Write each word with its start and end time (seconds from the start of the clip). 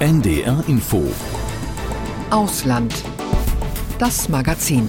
NDR 0.00 0.62
Info 0.68 1.12
Ausland. 2.30 2.94
Das 3.98 4.28
Magazin. 4.28 4.88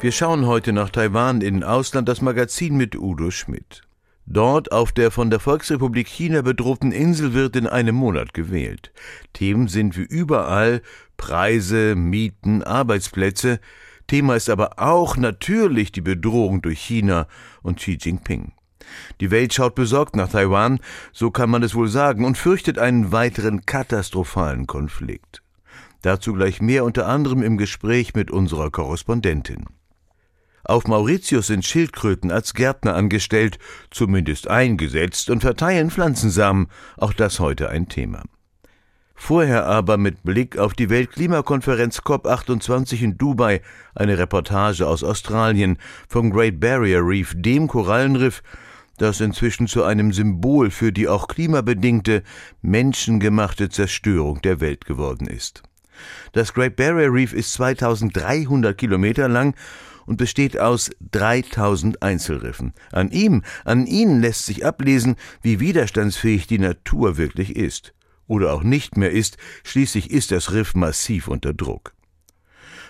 Wir 0.00 0.12
schauen 0.12 0.46
heute 0.46 0.72
nach 0.72 0.88
Taiwan 0.88 1.42
in 1.42 1.62
Ausland 1.62 2.08
das 2.08 2.22
Magazin 2.22 2.78
mit 2.78 2.96
Udo 2.96 3.30
Schmidt. 3.30 3.82
Dort 4.24 4.72
auf 4.72 4.92
der 4.92 5.10
von 5.10 5.28
der 5.28 5.40
Volksrepublik 5.40 6.08
China 6.08 6.40
bedrohten 6.40 6.90
Insel 6.90 7.34
wird 7.34 7.54
in 7.54 7.66
einem 7.66 7.96
Monat 7.96 8.32
gewählt. 8.32 8.92
Themen 9.34 9.68
sind 9.68 9.98
wie 9.98 10.04
überall 10.04 10.80
Preise, 11.18 11.94
Mieten, 11.94 12.62
Arbeitsplätze. 12.62 13.60
Thema 14.06 14.36
ist 14.36 14.48
aber 14.48 14.78
auch 14.78 15.18
natürlich 15.18 15.92
die 15.92 16.00
Bedrohung 16.00 16.62
durch 16.62 16.80
China 16.80 17.26
und 17.60 17.76
Xi 17.76 17.98
Jinping. 18.00 18.54
Die 19.20 19.30
Welt 19.30 19.54
schaut 19.54 19.74
besorgt 19.74 20.16
nach 20.16 20.28
Taiwan, 20.28 20.80
so 21.12 21.30
kann 21.30 21.50
man 21.50 21.62
es 21.62 21.74
wohl 21.74 21.88
sagen, 21.88 22.24
und 22.24 22.38
fürchtet 22.38 22.78
einen 22.78 23.12
weiteren 23.12 23.66
katastrophalen 23.66 24.66
Konflikt. 24.66 25.42
Dazu 26.02 26.32
gleich 26.32 26.60
mehr 26.62 26.84
unter 26.84 27.06
anderem 27.06 27.42
im 27.42 27.58
Gespräch 27.58 28.14
mit 28.14 28.30
unserer 28.30 28.70
Korrespondentin. 28.70 29.66
Auf 30.64 30.86
Mauritius 30.86 31.48
sind 31.48 31.64
Schildkröten 31.64 32.30
als 32.30 32.54
Gärtner 32.54 32.94
angestellt, 32.94 33.58
zumindest 33.90 34.48
eingesetzt 34.48 35.30
und 35.30 35.40
verteilen 35.40 35.90
Pflanzensamen, 35.90 36.68
auch 36.96 37.12
das 37.12 37.40
heute 37.40 37.70
ein 37.70 37.88
Thema. 37.88 38.22
Vorher 39.14 39.66
aber 39.66 39.98
mit 39.98 40.22
Blick 40.22 40.56
auf 40.56 40.72
die 40.72 40.88
Weltklimakonferenz 40.88 42.00
COP28 42.00 43.02
in 43.02 43.18
Dubai 43.18 43.60
eine 43.94 44.16
Reportage 44.16 44.86
aus 44.86 45.04
Australien 45.04 45.76
vom 46.08 46.30
Great 46.30 46.58
Barrier 46.58 47.00
Reef, 47.04 47.34
dem 47.36 47.68
Korallenriff, 47.68 48.42
das 49.00 49.20
inzwischen 49.20 49.66
zu 49.66 49.82
einem 49.82 50.12
Symbol 50.12 50.70
für 50.70 50.92
die 50.92 51.08
auch 51.08 51.26
klimabedingte, 51.28 52.22
menschengemachte 52.60 53.68
Zerstörung 53.70 54.42
der 54.42 54.60
Welt 54.60 54.84
geworden 54.84 55.26
ist. 55.26 55.62
Das 56.32 56.52
Great 56.52 56.76
Barrier 56.76 57.12
Reef 57.12 57.32
ist 57.32 57.52
2300 57.54 58.76
Kilometer 58.76 59.28
lang 59.28 59.54
und 60.06 60.16
besteht 60.16 60.58
aus 60.58 60.90
3000 61.12 62.02
Einzelriffen. 62.02 62.74
An 62.92 63.10
ihm, 63.10 63.42
an 63.64 63.86
ihnen 63.86 64.20
lässt 64.20 64.46
sich 64.46 64.66
ablesen, 64.66 65.16
wie 65.42 65.60
widerstandsfähig 65.60 66.46
die 66.46 66.58
Natur 66.58 67.16
wirklich 67.16 67.56
ist. 67.56 67.94
Oder 68.26 68.52
auch 68.52 68.62
nicht 68.62 68.96
mehr 68.96 69.10
ist, 69.10 69.38
schließlich 69.64 70.10
ist 70.10 70.30
das 70.30 70.52
Riff 70.52 70.74
massiv 70.74 71.28
unter 71.28 71.52
Druck. 71.52 71.94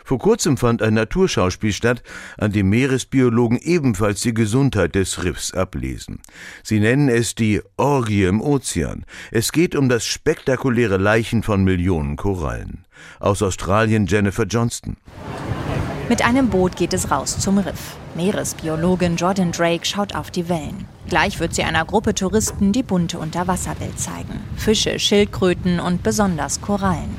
Vor 0.04 0.18
kurzem 0.18 0.56
fand 0.56 0.82
ein 0.82 0.94
Naturschauspiel 0.94 1.72
statt, 1.72 2.02
an 2.38 2.52
dem 2.52 2.68
Meeresbiologen 2.68 3.58
ebenfalls 3.58 4.20
die 4.20 4.34
Gesundheit 4.34 4.94
des 4.94 5.24
Riffs 5.24 5.52
ablesen. 5.52 6.20
Sie 6.62 6.80
nennen 6.80 7.08
es 7.08 7.34
die 7.34 7.62
Orgie 7.76 8.24
im 8.24 8.40
Ozean. 8.40 9.04
Es 9.30 9.52
geht 9.52 9.74
um 9.74 9.88
das 9.88 10.06
spektakuläre 10.06 10.96
Leichen 10.96 11.42
von 11.42 11.64
Millionen 11.64 12.16
Korallen. 12.16 12.84
Aus 13.18 13.42
Australien 13.42 14.06
Jennifer 14.06 14.44
Johnston. 14.44 14.96
Mit 16.10 16.24
einem 16.24 16.48
Boot 16.48 16.74
geht 16.74 16.92
es 16.92 17.12
raus 17.12 17.38
zum 17.38 17.58
Riff. 17.58 17.94
Meeresbiologin 18.16 19.14
Jordan 19.14 19.52
Drake 19.52 19.86
schaut 19.86 20.16
auf 20.16 20.32
die 20.32 20.48
Wellen. 20.48 20.88
Gleich 21.08 21.38
wird 21.38 21.54
sie 21.54 21.62
einer 21.62 21.84
Gruppe 21.84 22.16
Touristen 22.16 22.72
die 22.72 22.82
bunte 22.82 23.16
Unterwasserwelt 23.20 23.96
zeigen. 23.96 24.40
Fische, 24.56 24.98
Schildkröten 24.98 25.78
und 25.78 26.02
besonders 26.02 26.60
Korallen. 26.60 27.14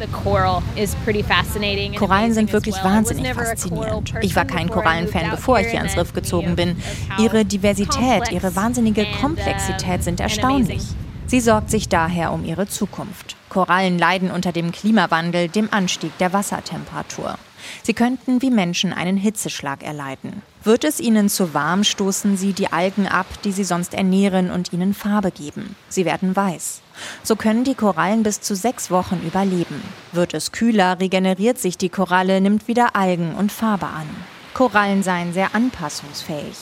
Korallen 1.95 2.33
sind 2.33 2.51
wirklich 2.51 2.75
wahnsinnig 2.83 3.33
faszinierend. 3.33 4.13
Ich 4.19 4.35
war 4.35 4.43
kein 4.43 4.69
Korallenfan, 4.69 5.31
bevor 5.31 5.61
ich 5.61 5.67
hier 5.67 5.79
ans 5.79 5.95
Riff 5.95 6.11
gezogen 6.11 6.57
bin. 6.57 6.75
Ihre 7.17 7.45
Diversität, 7.45 8.29
ihre 8.29 8.57
wahnsinnige 8.57 9.05
Komplexität 9.21 10.03
sind 10.03 10.19
erstaunlich. 10.19 10.83
Sie 11.27 11.39
sorgt 11.39 11.69
sich 11.69 11.87
daher 11.87 12.33
um 12.33 12.43
ihre 12.43 12.67
Zukunft. 12.67 13.37
Korallen 13.47 13.97
leiden 13.97 14.31
unter 14.31 14.51
dem 14.51 14.73
Klimawandel, 14.73 15.47
dem 15.47 15.71
Anstieg 15.71 16.17
der 16.17 16.33
Wassertemperatur. 16.33 17.37
Sie 17.83 17.93
könnten 17.93 18.41
wie 18.41 18.49
Menschen 18.49 18.93
einen 18.93 19.17
Hitzeschlag 19.17 19.83
erleiden. 19.83 20.41
Wird 20.63 20.83
es 20.83 20.99
ihnen 20.99 21.29
zu 21.29 21.53
warm, 21.53 21.83
stoßen 21.83 22.37
sie 22.37 22.53
die 22.53 22.71
Algen 22.71 23.07
ab, 23.07 23.25
die 23.43 23.51
sie 23.51 23.63
sonst 23.63 23.93
ernähren 23.93 24.51
und 24.51 24.73
ihnen 24.73 24.93
Farbe 24.93 25.31
geben. 25.31 25.75
Sie 25.89 26.05
werden 26.05 26.35
weiß. 26.35 26.81
So 27.23 27.35
können 27.35 27.63
die 27.63 27.75
Korallen 27.75 28.23
bis 28.23 28.41
zu 28.41 28.55
sechs 28.55 28.91
Wochen 28.91 29.21
überleben. 29.25 29.81
Wird 30.11 30.33
es 30.33 30.51
kühler, 30.51 30.99
regeneriert 30.99 31.57
sich 31.57 31.77
die 31.77 31.89
Koralle, 31.89 32.41
nimmt 32.41 32.67
wieder 32.67 32.95
Algen 32.95 33.33
und 33.33 33.51
Farbe 33.51 33.87
an. 33.87 34.07
Korallen 34.53 35.03
seien 35.03 35.33
sehr 35.33 35.55
anpassungsfähig. 35.55 36.55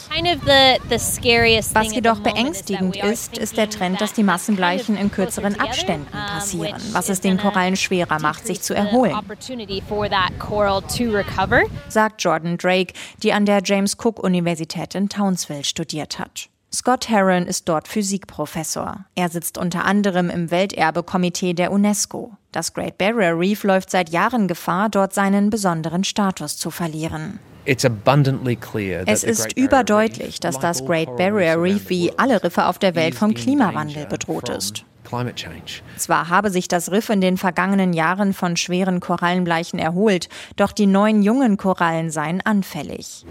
Was 1.73 1.93
jedoch 1.93 2.19
beängstigend 2.19 2.95
ist, 2.97 3.37
ist 3.37 3.57
der 3.57 3.69
Trend, 3.69 4.01
dass 4.01 4.13
die 4.13 4.23
Massengleichen 4.23 4.97
in 4.97 5.11
kürzeren 5.11 5.59
Abständen 5.59 6.11
passieren, 6.11 6.81
was 6.91 7.09
es 7.09 7.21
den 7.21 7.37
Korallen 7.37 7.75
schwerer 7.75 8.19
macht, 8.19 8.45
sich 8.45 8.61
zu 8.61 8.73
erholen. 8.73 9.17
Sagt 11.89 12.23
Jordan 12.23 12.57
Drake, 12.57 12.93
die 13.23 13.33
an 13.33 13.45
der 13.45 13.61
James 13.63 13.97
Cook 13.97 14.19
Universität 14.19 14.95
in 14.95 15.09
Townsville 15.09 15.63
studiert 15.63 16.19
hat. 16.19 16.49
Scott 16.71 17.09
Heron 17.09 17.47
ist 17.47 17.67
dort 17.67 17.87
Physikprofessor. 17.87 19.05
Er 19.15 19.29
sitzt 19.29 19.57
unter 19.57 19.85
anderem 19.85 20.29
im 20.29 20.51
Welterbekomitee 20.51 21.53
der 21.53 21.71
UNESCO. 21.71 22.33
Das 22.51 22.73
Great 22.75 22.99
Barrier 22.99 23.37
Reef 23.37 23.63
läuft 23.63 23.89
seit 23.89 24.09
Jahren 24.09 24.47
Gefahr, 24.47 24.89
dort 24.89 25.13
seinen 25.13 25.49
besonderen 25.49 26.03
Status 26.03 26.57
zu 26.57 26.69
verlieren. 26.69 27.39
Es 29.05 29.23
ist 29.23 29.55
überdeutlich, 29.55 30.39
dass 30.39 30.59
das 30.59 30.85
Great 30.85 31.15
Barrier 31.17 31.61
Reef 31.61 31.89
wie 31.89 32.11
alle 32.17 32.43
Riffe 32.43 32.65
auf 32.65 32.79
der 32.79 32.95
Welt 32.95 33.15
vom 33.15 33.33
Klimawandel 33.33 34.07
bedroht 34.07 34.49
ist. 34.49 34.85
Zwar 35.97 36.29
habe 36.29 36.49
sich 36.49 36.67
das 36.67 36.91
Riff 36.91 37.09
in 37.09 37.21
den 37.21 37.37
vergangenen 37.37 37.93
Jahren 37.93 38.33
von 38.33 38.57
schweren 38.57 38.99
Korallenbleichen 38.99 39.79
erholt, 39.79 40.29
doch 40.55 40.71
die 40.71 40.85
neuen 40.85 41.23
jungen 41.23 41.57
Korallen 41.57 42.11
seien 42.11 42.41
anfällig. 42.41 43.25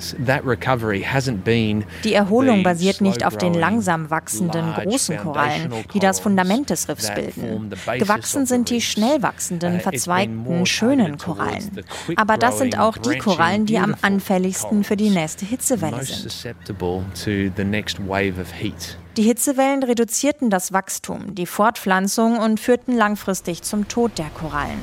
Die 2.05 2.15
Erholung 2.15 2.62
basiert 2.62 3.00
nicht 3.00 3.25
auf 3.25 3.37
den 3.37 3.55
langsam 3.55 4.11
wachsenden 4.11 4.75
großen 4.75 5.19
Korallen, 5.19 5.72
die 5.94 5.99
das 5.99 6.21
Fundament 6.21 6.71
des 6.71 6.89
Riffs 6.89 7.12
bilden. 7.15 7.71
Gewachsen 7.99 8.47
sind 8.47 8.71
die 8.71 8.81
schnell 8.81 9.22
wachsenden, 9.22 9.77
uh, 9.77 9.81
verzweigten, 9.81 10.66
schönen 10.66 11.19
Korallen. 11.19 11.84
Aber 12.16 12.37
das 12.37 12.59
sind 12.59 12.78
auch 12.78 12.97
die 12.99 13.19
Korallen, 13.19 13.66
die 13.66 13.78
am 13.78 13.95
anfälligsten 14.03 14.84
für 14.84 14.97
die 14.97 15.10
nächste 15.10 15.47
Hitzewelle 15.47 16.03
sind. 16.05 16.56
Die 19.18 19.24
Hitzewellen 19.24 19.82
reduzierten 19.82 20.48
das 20.48 20.72
Wachstum, 20.72 21.34
die 21.34 21.46
Fortpflanzung 21.46 22.38
und 22.38 22.60
führten 22.60 22.96
langfristig 22.96 23.62
zum 23.62 23.88
Tod 23.88 24.16
der 24.16 24.30
Korallen. 24.30 24.80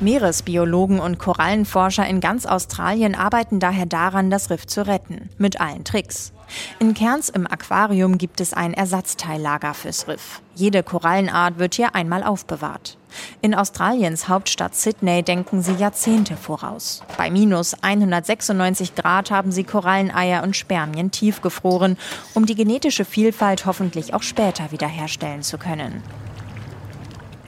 Meeresbiologen 0.00 0.98
und 1.00 1.18
Korallenforscher 1.18 2.06
in 2.06 2.20
ganz 2.20 2.46
Australien 2.46 3.14
arbeiten 3.14 3.60
daher 3.60 3.84
daran, 3.84 4.30
das 4.30 4.48
Riff 4.48 4.66
zu 4.66 4.86
retten, 4.86 5.28
mit 5.36 5.60
allen 5.60 5.84
Tricks. 5.84 6.32
In 6.78 6.94
Cairns 6.94 7.28
im 7.28 7.46
Aquarium 7.46 8.16
gibt 8.16 8.40
es 8.40 8.54
ein 8.54 8.72
Ersatzteillager 8.72 9.74
fürs 9.74 10.08
Riff. 10.08 10.40
Jede 10.54 10.82
Korallenart 10.82 11.58
wird 11.58 11.74
hier 11.74 11.94
einmal 11.94 12.22
aufbewahrt. 12.22 12.96
In 13.42 13.54
Australiens 13.54 14.28
Hauptstadt 14.28 14.74
Sydney 14.74 15.22
denken 15.22 15.62
sie 15.62 15.74
Jahrzehnte 15.74 16.36
voraus. 16.36 17.02
Bei 17.16 17.30
minus 17.30 17.74
196 17.82 18.94
Grad 18.94 19.30
haben 19.30 19.52
sie 19.52 19.64
Koralleneier 19.64 20.42
und 20.42 20.56
Spermien 20.56 21.10
tiefgefroren, 21.10 21.96
um 22.34 22.46
die 22.46 22.54
genetische 22.54 23.04
Vielfalt 23.04 23.66
hoffentlich 23.66 24.14
auch 24.14 24.22
später 24.22 24.72
wiederherstellen 24.72 25.42
zu 25.42 25.58
können. 25.58 26.02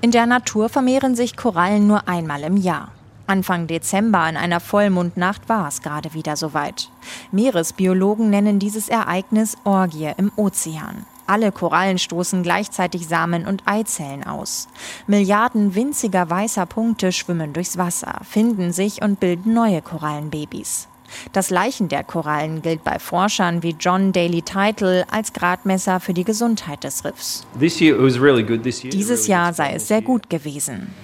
In 0.01 0.11
der 0.11 0.27
Natur 0.27 0.69
vermehren 0.69 1.15
sich 1.15 1.37
Korallen 1.37 1.87
nur 1.87 2.09
einmal 2.09 2.43
im 2.43 2.57
Jahr. 2.57 2.91
Anfang 3.27 3.67
Dezember 3.67 4.19
an 4.19 4.37
einer 4.37 4.61
Vollmondnacht 4.61 5.49
war 5.49 5.69
es 5.69 5.81
gerade 5.81 6.13
wieder 6.13 6.37
soweit. 6.37 6.89
Meeresbiologen 7.31 8.29
nennen 8.29 8.59
dieses 8.59 8.89
Ereignis 8.89 9.57
Orgie 9.65 10.13
im 10.17 10.33
Ozean. 10.37 11.07
Alle 11.27 11.53
Korallen 11.53 11.99
stoßen 11.99 12.43
gleichzeitig 12.43 13.07
Samen 13.07 13.47
und 13.47 13.63
Eizellen 13.67 14.25
aus. 14.25 14.69
Milliarden 15.07 15.75
winziger 15.75 16.29
weißer 16.29 16.67
Punkte 16.67 17.13
schwimmen 17.13 17.53
durchs 17.53 17.79
Wasser, 17.79 18.21
finden 18.29 18.73
sich 18.73 19.03
und 19.03 19.21
bilden 19.21 19.55
neue 19.55 19.83
Korallenbabys. 19.83 20.89
Das 21.33 21.51
Leichen 21.51 21.89
der 21.89 22.05
Korallen 22.05 22.63
gilt 22.63 22.85
bei 22.85 22.99
Forschern 22.99 23.63
wie 23.63 23.77
John 23.79 24.13
Daly 24.13 24.43
Title 24.43 25.05
als 25.11 25.33
Gradmesser 25.33 26.01
für 26.01 26.15
die 26.15 26.25
Gesundheit 26.25 26.85
des 26.85 27.05
Riffs. 27.05 27.47
Dieses 27.55 29.27
Jahr 29.27 29.53
sei 29.53 29.75
es 29.75 29.89
sehr 29.89 30.03
gut 30.03 30.31
gewesen. 30.31 30.95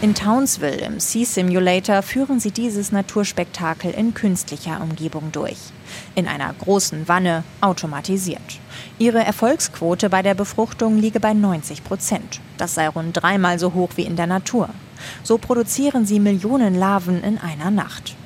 In 0.00 0.14
Townsville 0.14 0.78
im 0.78 1.00
Sea 1.00 1.24
Simulator 1.24 2.02
führen 2.02 2.38
sie 2.38 2.52
dieses 2.52 2.92
Naturspektakel 2.92 3.90
in 3.90 4.14
künstlicher 4.14 4.80
Umgebung 4.80 5.32
durch. 5.32 5.58
In 6.18 6.26
einer 6.26 6.52
großen 6.52 7.06
Wanne, 7.06 7.44
automatisiert. 7.60 8.58
Ihre 8.98 9.20
Erfolgsquote 9.20 10.10
bei 10.10 10.20
der 10.20 10.34
Befruchtung 10.34 10.98
liege 10.98 11.20
bei 11.20 11.32
90 11.32 11.84
Prozent. 11.84 12.40
Das 12.56 12.74
sei 12.74 12.88
rund 12.88 13.16
dreimal 13.16 13.60
so 13.60 13.72
hoch 13.72 13.90
wie 13.94 14.02
in 14.02 14.16
der 14.16 14.26
Natur. 14.26 14.68
So 15.22 15.38
produzieren 15.38 16.06
sie 16.06 16.18
Millionen 16.18 16.74
Larven 16.74 17.22
in 17.22 17.38
einer 17.38 17.70
Nacht. 17.70 18.16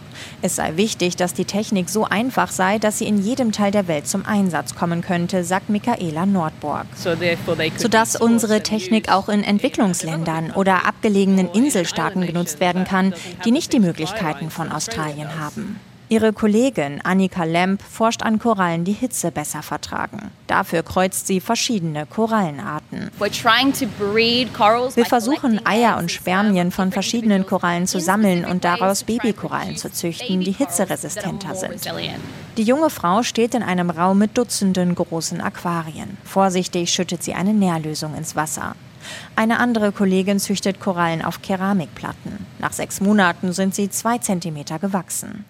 Es 0.40 0.56
sei 0.56 0.78
wichtig, 0.78 1.16
dass 1.16 1.34
die 1.34 1.44
Technik 1.44 1.90
so 1.90 2.06
einfach 2.06 2.50
sei, 2.50 2.78
dass 2.78 2.96
sie 2.96 3.06
in 3.06 3.22
jedem 3.22 3.52
Teil 3.52 3.72
der 3.72 3.88
Welt 3.88 4.08
zum 4.08 4.24
Einsatz 4.24 4.74
kommen 4.74 5.02
könnte, 5.02 5.44
sagt 5.44 5.68
Michaela 5.68 6.24
Nordborg. 6.24 6.86
Sodass 7.76 8.16
unsere 8.16 8.62
Technik 8.62 9.12
auch 9.12 9.28
in 9.28 9.44
Entwicklungsländern 9.44 10.52
oder 10.52 10.86
abgelegenen 10.86 11.50
Inselstaaten 11.50 12.26
genutzt 12.26 12.58
werden 12.58 12.84
kann, 12.84 13.12
die 13.44 13.50
nicht 13.50 13.70
die 13.74 13.80
Möglichkeiten 13.80 14.48
von 14.48 14.72
Australien 14.72 15.38
haben. 15.38 15.78
Ihre 16.12 16.34
Kollegin 16.34 17.00
Annika 17.04 17.44
Lemp 17.44 17.80
forscht 17.80 18.22
an 18.22 18.38
Korallen, 18.38 18.84
die 18.84 18.92
Hitze 18.92 19.30
besser 19.30 19.62
vertragen. 19.62 20.30
Dafür 20.46 20.82
kreuzt 20.82 21.26
sie 21.26 21.40
verschiedene 21.40 22.04
Korallenarten. 22.04 23.10
Wir 23.18 25.06
versuchen 25.06 25.66
Eier 25.66 25.96
und 25.96 26.10
Spermien 26.10 26.70
von 26.70 26.92
verschiedenen 26.92 27.46
Korallen 27.46 27.86
zu 27.86 27.98
sammeln 27.98 28.44
und 28.44 28.62
daraus 28.62 29.04
Babykorallen 29.04 29.78
zu 29.78 29.90
züchten, 29.90 30.40
die 30.40 30.52
hitzeresistenter 30.52 31.54
sind. 31.54 31.80
Die 32.58 32.62
junge 32.62 32.90
Frau 32.90 33.22
steht 33.22 33.54
in 33.54 33.62
einem 33.62 33.88
Raum 33.88 34.18
mit 34.18 34.36
Dutzenden 34.36 34.94
großen 34.94 35.40
Aquarien. 35.40 36.18
Vorsichtig 36.24 36.92
schüttet 36.92 37.22
sie 37.22 37.32
eine 37.32 37.54
Nährlösung 37.54 38.14
ins 38.16 38.36
Wasser. 38.36 38.76
Eine 39.34 39.58
andere 39.58 39.92
Kollegin 39.92 40.38
züchtet 40.38 40.78
Korallen 40.78 41.24
auf 41.24 41.40
Keramikplatten. 41.40 42.46
Nach 42.58 42.74
sechs 42.74 43.00
Monaten 43.00 43.54
sind 43.54 43.74
sie 43.74 43.88
zwei 43.88 44.18
Zentimeter 44.18 44.78
gewachsen. 44.78 45.46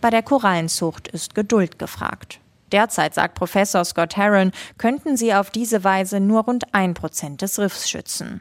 Bei 0.00 0.10
der 0.10 0.22
Korallenzucht 0.22 1.08
ist 1.08 1.34
Geduld 1.34 1.78
gefragt. 1.78 2.40
Derzeit, 2.72 3.14
sagt 3.14 3.34
Professor 3.34 3.84
Scott 3.84 4.16
Herron, 4.16 4.50
könnten 4.78 5.16
sie 5.16 5.34
auf 5.34 5.50
diese 5.50 5.84
Weise 5.84 6.20
nur 6.20 6.44
rund 6.44 6.74
ein 6.74 6.94
Prozent 6.94 7.42
des 7.42 7.58
Riffs 7.58 7.88
schützen. 7.88 8.40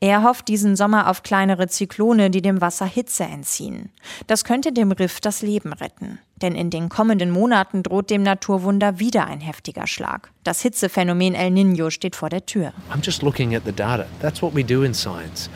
Er 0.00 0.22
hofft 0.22 0.48
diesen 0.48 0.76
Sommer 0.76 1.08
auf 1.08 1.22
kleinere 1.22 1.68
Zyklone, 1.68 2.30
die 2.30 2.42
dem 2.42 2.60
Wasser 2.60 2.86
Hitze 2.86 3.24
entziehen. 3.24 3.90
Das 4.26 4.44
könnte 4.44 4.72
dem 4.72 4.92
Riff 4.92 5.20
das 5.20 5.42
Leben 5.42 5.72
retten. 5.72 6.18
Denn 6.42 6.54
in 6.54 6.70
den 6.70 6.88
kommenden 6.88 7.30
Monaten 7.30 7.82
droht 7.82 8.10
dem 8.10 8.22
Naturwunder 8.22 8.98
wieder 8.98 9.26
ein 9.26 9.40
heftiger 9.40 9.86
Schlag. 9.86 10.30
Das 10.42 10.62
Hitzephänomen 10.62 11.34
El 11.34 11.52
Niño 11.52 11.90
steht 11.90 12.16
vor 12.16 12.30
der 12.30 12.46
Tür. 12.46 12.72
I'm 12.90 13.04
just 13.04 13.22
looking 13.22 13.54
at 13.54 13.62
the 13.64 13.72
data. 13.72 14.06
That's 14.20 14.40
what 14.42 14.54
we 14.54 14.64
do 14.64 14.82
in 14.82 14.94
science. 14.94 15.50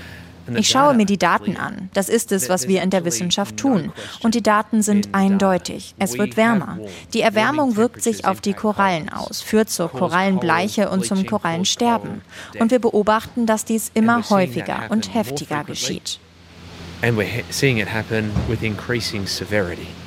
Ich 0.55 0.69
schaue 0.69 0.95
mir 0.95 1.07
die 1.07 1.19
Daten 1.19 1.57
an. 1.57 1.91
Das 1.95 2.09
ist 2.09 2.33
es, 2.33 2.49
was 2.49 2.69
wir 2.69 2.83
in 2.83 2.91
der 2.91 3.05
Wissenschaft 3.05 3.57
tun. 3.57 3.93
Und 4.23 4.35
die 4.35 4.43
Daten 4.43 4.83
sind 4.83 5.15
eindeutig. 5.15 5.95
Es 5.99 6.19
wird 6.19 6.37
wärmer. 6.37 6.79
Die 7.13 7.23
Erwärmung 7.23 7.77
wirkt 7.77 8.03
sich 8.03 8.27
auf 8.27 8.41
die 8.41 8.53
Korallen 8.53 9.09
aus, 9.09 9.41
führt 9.41 9.71
zur 9.71 9.91
Korallenbleiche 9.91 10.91
und 10.91 11.07
zum 11.07 11.27
Korallensterben. 11.27 12.23
Und 12.59 12.71
wir 12.71 12.79
beobachten, 12.79 13.47
dass 13.47 13.65
dies 13.65 13.91
immer 13.95 14.29
häufiger 14.31 14.85
und 14.91 15.15
heftiger 15.15 15.65
geschieht. 15.65 16.19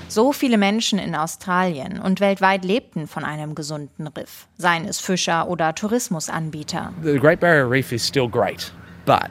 So 0.10 0.34
viele 0.34 0.58
Menschen 0.58 1.00
in 1.00 1.16
Australien 1.16 2.00
und 2.00 2.20
weltweit 2.22 2.66
lebten 2.66 3.08
von 3.08 3.24
einem 3.24 3.56
gesunden 3.56 4.08
Riff, 4.08 4.48
seien 4.58 4.86
es 4.86 5.00
Fischer 5.00 5.48
oder 5.48 5.76
Tourismusanbieter. 5.76 6.94
The 7.04 7.20
Great 7.20 7.40
Barrier 7.40 7.70
Reef 7.70 7.92
is 7.92 8.08
still 8.08 8.28
great, 8.28 8.72
but 9.06 9.30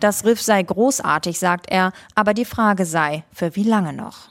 das 0.00 0.24
Riff 0.24 0.40
sei 0.40 0.62
großartig, 0.62 1.38
sagt 1.38 1.66
er, 1.68 1.92
aber 2.14 2.34
die 2.34 2.44
Frage 2.44 2.86
sei, 2.86 3.24
für 3.32 3.54
wie 3.56 3.64
lange 3.64 3.92
noch? 3.92 4.30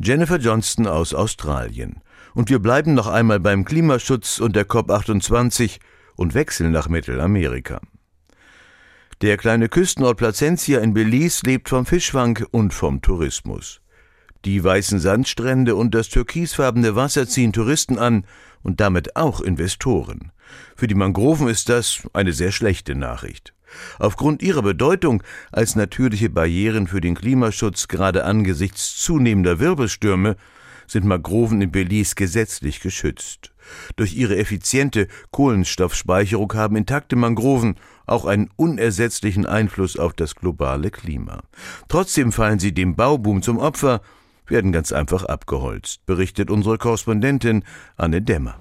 Jennifer 0.00 0.38
Johnston 0.38 0.86
aus 0.86 1.12
Australien. 1.12 2.02
Und 2.34 2.50
wir 2.50 2.60
bleiben 2.60 2.94
noch 2.94 3.08
einmal 3.08 3.40
beim 3.40 3.64
Klimaschutz 3.64 4.38
und 4.38 4.54
der 4.54 4.68
COP28 4.68 5.80
und 6.14 6.34
wechseln 6.34 6.70
nach 6.70 6.88
Mittelamerika. 6.88 7.80
Der 9.20 9.36
kleine 9.36 9.68
Küstenort 9.68 10.16
Placentia 10.18 10.78
in 10.78 10.94
Belize 10.94 11.44
lebt 11.44 11.68
vom 11.68 11.84
Fischfang 11.84 12.44
und 12.52 12.72
vom 12.72 13.02
Tourismus. 13.02 13.80
Die 14.44 14.62
weißen 14.62 15.00
Sandstrände 15.00 15.74
und 15.74 15.92
das 15.94 16.08
türkisfarbene 16.08 16.94
Wasser 16.94 17.26
ziehen 17.26 17.52
Touristen 17.52 17.98
an 17.98 18.24
und 18.62 18.80
damit 18.80 19.16
auch 19.16 19.40
Investoren. 19.40 20.30
Für 20.76 20.86
die 20.86 20.94
Mangroven 20.94 21.48
ist 21.48 21.68
das 21.68 22.08
eine 22.12 22.32
sehr 22.32 22.52
schlechte 22.52 22.94
Nachricht. 22.94 23.54
Aufgrund 23.98 24.42
ihrer 24.42 24.62
Bedeutung 24.62 25.22
als 25.52 25.76
natürliche 25.76 26.30
Barrieren 26.30 26.86
für 26.86 27.00
den 27.00 27.14
Klimaschutz 27.14 27.88
gerade 27.88 28.24
angesichts 28.24 28.96
zunehmender 28.96 29.60
Wirbelstürme 29.60 30.36
sind 30.86 31.04
Mangroven 31.04 31.60
in 31.60 31.70
Belize 31.70 32.14
gesetzlich 32.14 32.80
geschützt. 32.80 33.52
Durch 33.96 34.14
ihre 34.14 34.38
effiziente 34.38 35.08
Kohlenstoffspeicherung 35.30 36.54
haben 36.54 36.76
intakte 36.76 37.16
Mangroven 37.16 37.76
auch 38.06 38.24
einen 38.24 38.50
unersetzlichen 38.56 39.44
Einfluss 39.44 39.98
auf 39.98 40.14
das 40.14 40.34
globale 40.34 40.90
Klima. 40.90 41.42
Trotzdem 41.88 42.32
fallen 42.32 42.58
sie 42.58 42.72
dem 42.72 42.96
Bauboom 42.96 43.42
zum 43.42 43.58
Opfer, 43.58 44.00
werden 44.46 44.72
ganz 44.72 44.92
einfach 44.92 45.24
abgeholzt, 45.24 46.06
berichtet 46.06 46.50
unsere 46.50 46.78
Korrespondentin 46.78 47.64
Anne 47.96 48.22
Dämmer. 48.22 48.58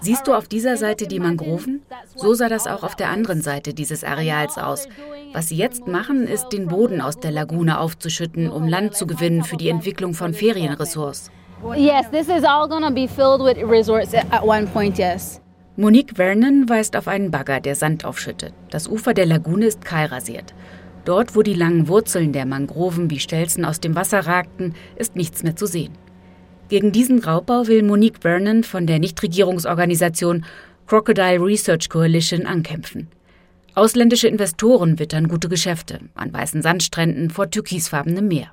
Siehst 0.00 0.26
du 0.26 0.34
auf 0.34 0.48
dieser 0.48 0.76
Seite 0.76 1.06
die 1.06 1.20
Mangroven? 1.20 1.82
So 2.14 2.34
sah 2.34 2.48
das 2.48 2.66
auch 2.66 2.82
auf 2.82 2.96
der 2.96 3.10
anderen 3.10 3.42
Seite 3.42 3.74
dieses 3.74 4.04
Areals 4.04 4.56
aus. 4.56 4.88
Was 5.32 5.48
sie 5.48 5.56
jetzt 5.56 5.86
machen, 5.86 6.26
ist, 6.26 6.48
den 6.48 6.68
Boden 6.68 7.00
aus 7.00 7.18
der 7.18 7.32
Lagune 7.32 7.78
aufzuschütten, 7.78 8.50
um 8.50 8.68
Land 8.68 8.94
zu 8.94 9.06
gewinnen 9.06 9.42
für 9.42 9.56
die 9.56 9.68
Entwicklung 9.68 10.14
von 10.14 10.32
Ferienressorts. 10.32 11.30
Yes, 11.74 12.10
this 12.10 12.28
is 12.28 12.44
all 12.44 12.68
gonna 12.68 12.90
be 12.90 13.08
filled 13.08 13.40
with 13.40 13.58
resorts 13.62 14.14
at 14.14 14.42
one 14.42 14.66
point, 14.66 14.96
yes. 14.98 15.40
Monique 15.76 16.16
Vernon 16.16 16.68
weist 16.68 16.96
auf 16.96 17.06
einen 17.06 17.30
Bagger, 17.30 17.60
der 17.60 17.74
Sand 17.74 18.06
aufschüttet. 18.06 18.54
Das 18.70 18.88
Ufer 18.88 19.12
der 19.12 19.26
Lagune 19.26 19.66
ist 19.66 19.84
kahlrasiert. 19.84 20.54
Dort, 21.04 21.36
wo 21.36 21.42
die 21.42 21.54
langen 21.54 21.88
Wurzeln 21.88 22.32
der 22.32 22.46
Mangroven 22.46 23.10
wie 23.10 23.20
Stelzen 23.20 23.64
aus 23.64 23.80
dem 23.80 23.94
Wasser 23.94 24.20
ragten, 24.26 24.74
ist 24.96 25.16
nichts 25.16 25.42
mehr 25.42 25.54
zu 25.54 25.66
sehen. 25.66 25.92
Gegen 26.68 26.90
diesen 26.90 27.20
Raubbau 27.20 27.68
will 27.68 27.84
Monique 27.84 28.22
Vernon 28.22 28.64
von 28.64 28.88
der 28.88 28.98
Nichtregierungsorganisation 28.98 30.44
Crocodile 30.88 31.40
Research 31.40 31.88
Coalition 31.88 32.44
ankämpfen. 32.44 33.08
Ausländische 33.74 34.26
Investoren 34.26 34.98
wittern 34.98 35.28
gute 35.28 35.48
Geschäfte 35.48 36.00
an 36.14 36.32
weißen 36.32 36.62
Sandstränden 36.62 37.30
vor 37.30 37.50
türkisfarbenem 37.50 38.26
Meer. 38.26 38.50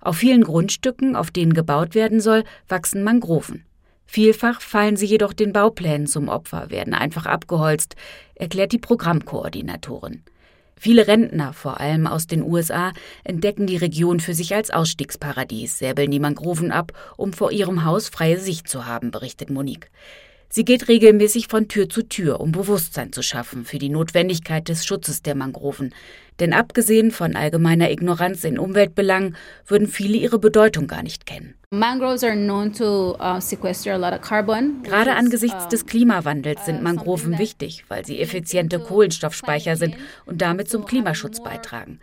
Auf 0.00 0.18
vielen 0.18 0.42
Grundstücken, 0.42 1.16
auf 1.16 1.30
denen 1.30 1.52
gebaut 1.52 1.94
werden 1.94 2.20
soll, 2.20 2.44
wachsen 2.68 3.04
Mangroven. 3.04 3.64
Vielfach 4.06 4.62
fallen 4.62 4.96
sie 4.96 5.06
jedoch 5.06 5.34
den 5.34 5.52
Bauplänen 5.52 6.06
zum 6.06 6.28
Opfer, 6.28 6.70
werden 6.70 6.94
einfach 6.94 7.26
abgeholzt, 7.26 7.94
erklärt 8.36 8.72
die 8.72 8.78
Programmkoordinatorin. 8.78 10.22
Viele 10.76 11.06
Rentner, 11.06 11.52
vor 11.52 11.80
allem 11.80 12.06
aus 12.06 12.26
den 12.26 12.42
USA, 12.42 12.92
entdecken 13.22 13.66
die 13.66 13.76
Region 13.76 14.20
für 14.20 14.34
sich 14.34 14.54
als 14.54 14.70
Ausstiegsparadies, 14.70 15.78
säbeln 15.78 16.10
die 16.10 16.20
Mangroven 16.20 16.70
ab, 16.70 16.92
um 17.16 17.32
vor 17.32 17.52
ihrem 17.52 17.84
Haus 17.84 18.08
freie 18.08 18.38
Sicht 18.38 18.68
zu 18.68 18.86
haben, 18.86 19.10
berichtet 19.10 19.50
Monique. 19.50 19.90
Sie 20.56 20.64
geht 20.64 20.86
regelmäßig 20.86 21.48
von 21.48 21.66
Tür 21.66 21.88
zu 21.88 22.02
Tür, 22.02 22.40
um 22.40 22.52
Bewusstsein 22.52 23.12
zu 23.12 23.22
schaffen 23.22 23.64
für 23.64 23.78
die 23.78 23.88
Notwendigkeit 23.88 24.68
des 24.68 24.86
Schutzes 24.86 25.20
der 25.20 25.34
Mangroven. 25.34 25.92
Denn 26.38 26.52
abgesehen 26.52 27.10
von 27.10 27.34
allgemeiner 27.34 27.90
Ignoranz 27.90 28.44
in 28.44 28.60
Umweltbelangen 28.60 29.36
würden 29.66 29.88
viele 29.88 30.16
ihre 30.16 30.38
Bedeutung 30.38 30.86
gar 30.86 31.02
nicht 31.02 31.26
kennen. 31.26 31.54
Uh, 31.74 33.40
Gerade 34.82 35.14
angesichts 35.14 35.68
des 35.68 35.86
Klimawandels 35.86 36.66
sind 36.66 36.82
Mangroven 36.82 37.38
wichtig, 37.38 37.84
weil 37.88 38.04
sie 38.04 38.20
effiziente 38.20 38.78
Kohlenstoffspeicher 38.78 39.74
sind 39.76 39.96
und 40.24 40.40
damit 40.40 40.68
zum 40.68 40.84
Klimaschutz 40.84 41.42
beitragen. 41.42 41.98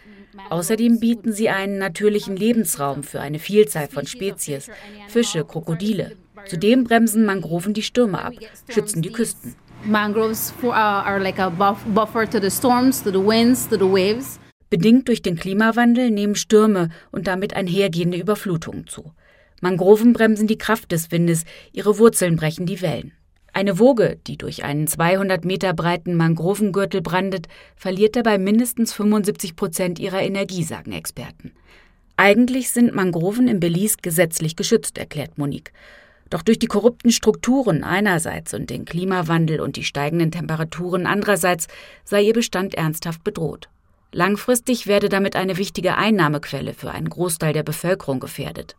Außerdem 0.50 1.00
bieten 1.00 1.32
sie 1.32 1.50
einen 1.50 1.78
natürlichen 1.78 2.36
Lebensraum 2.36 3.04
für 3.04 3.22
eine 3.22 3.40
Vielzahl 3.40 3.88
von 3.88 4.06
Spezies, 4.08 4.70
Fische, 5.08 5.46
Krokodile. 5.46 6.18
Zudem 6.48 6.84
bremsen 6.84 7.26
Mangroven 7.26 7.74
die 7.74 7.84
Stürme 7.84 8.22
ab, 8.24 8.34
schützen 8.68 9.02
die 9.02 9.12
Küsten. 9.12 9.56
Bedingt 14.70 15.08
durch 15.08 15.22
den 15.22 15.36
Klimawandel 15.36 16.12
nehmen 16.12 16.36
Stürme 16.36 16.90
und 17.12 17.28
damit 17.28 17.56
einhergehende 17.56 18.18
Überflutungen 18.18 18.88
zu. 18.88 19.14
Mangroven 19.62 20.14
bremsen 20.14 20.48
die 20.48 20.58
Kraft 20.58 20.92
des 20.92 21.12
Windes, 21.12 21.46
ihre 21.72 22.00
Wurzeln 22.00 22.36
brechen 22.36 22.66
die 22.66 22.82
Wellen. 22.82 23.14
Eine 23.54 23.78
Woge, 23.80 24.18
die 24.26 24.38
durch 24.38 24.64
einen 24.64 24.88
200 24.88 25.46
Meter 25.46 25.74
breiten 25.74 26.16
Mangrovengürtel 26.16 27.02
brandet, 27.02 27.48
verliert 27.76 28.16
dabei 28.16 28.38
mindestens 28.38 28.92
75 28.94 29.56
Prozent 29.56 30.00
ihrer 30.00 30.22
Energie, 30.22 30.64
sagen 30.64 30.94
Experten. 30.94 31.52
Eigentlich 32.18 32.72
sind 32.72 32.96
Mangroven 32.96 33.48
im 33.48 33.60
Belize 33.60 33.98
gesetzlich 34.02 34.56
geschützt, 34.56 34.98
erklärt 34.98 35.38
Monique. 35.38 35.74
Doch 36.32 36.42
durch 36.42 36.60
die 36.60 36.68
korrupten 36.68 37.12
Strukturen 37.12 37.84
einerseits 37.84 38.54
und 38.54 38.70
den 38.70 38.86
Klimawandel 38.86 39.60
und 39.60 39.76
die 39.76 39.84
steigenden 39.84 40.32
Temperaturen 40.32 41.06
andererseits 41.06 41.68
sei 42.04 42.24
ihr 42.24 42.34
Bestand 42.34 42.74
ernsthaft 42.74 43.24
bedroht. 43.24 43.70
Langfristig 44.14 44.88
werde 44.88 45.10
damit 45.10 45.36
eine 45.36 45.58
wichtige 45.58 45.98
Einnahmequelle 45.98 46.74
für 46.74 46.92
einen 46.92 47.10
Großteil 47.10 47.54
der 47.54 47.64
Bevölkerung 47.64 48.20
gefährdet. 48.20 48.76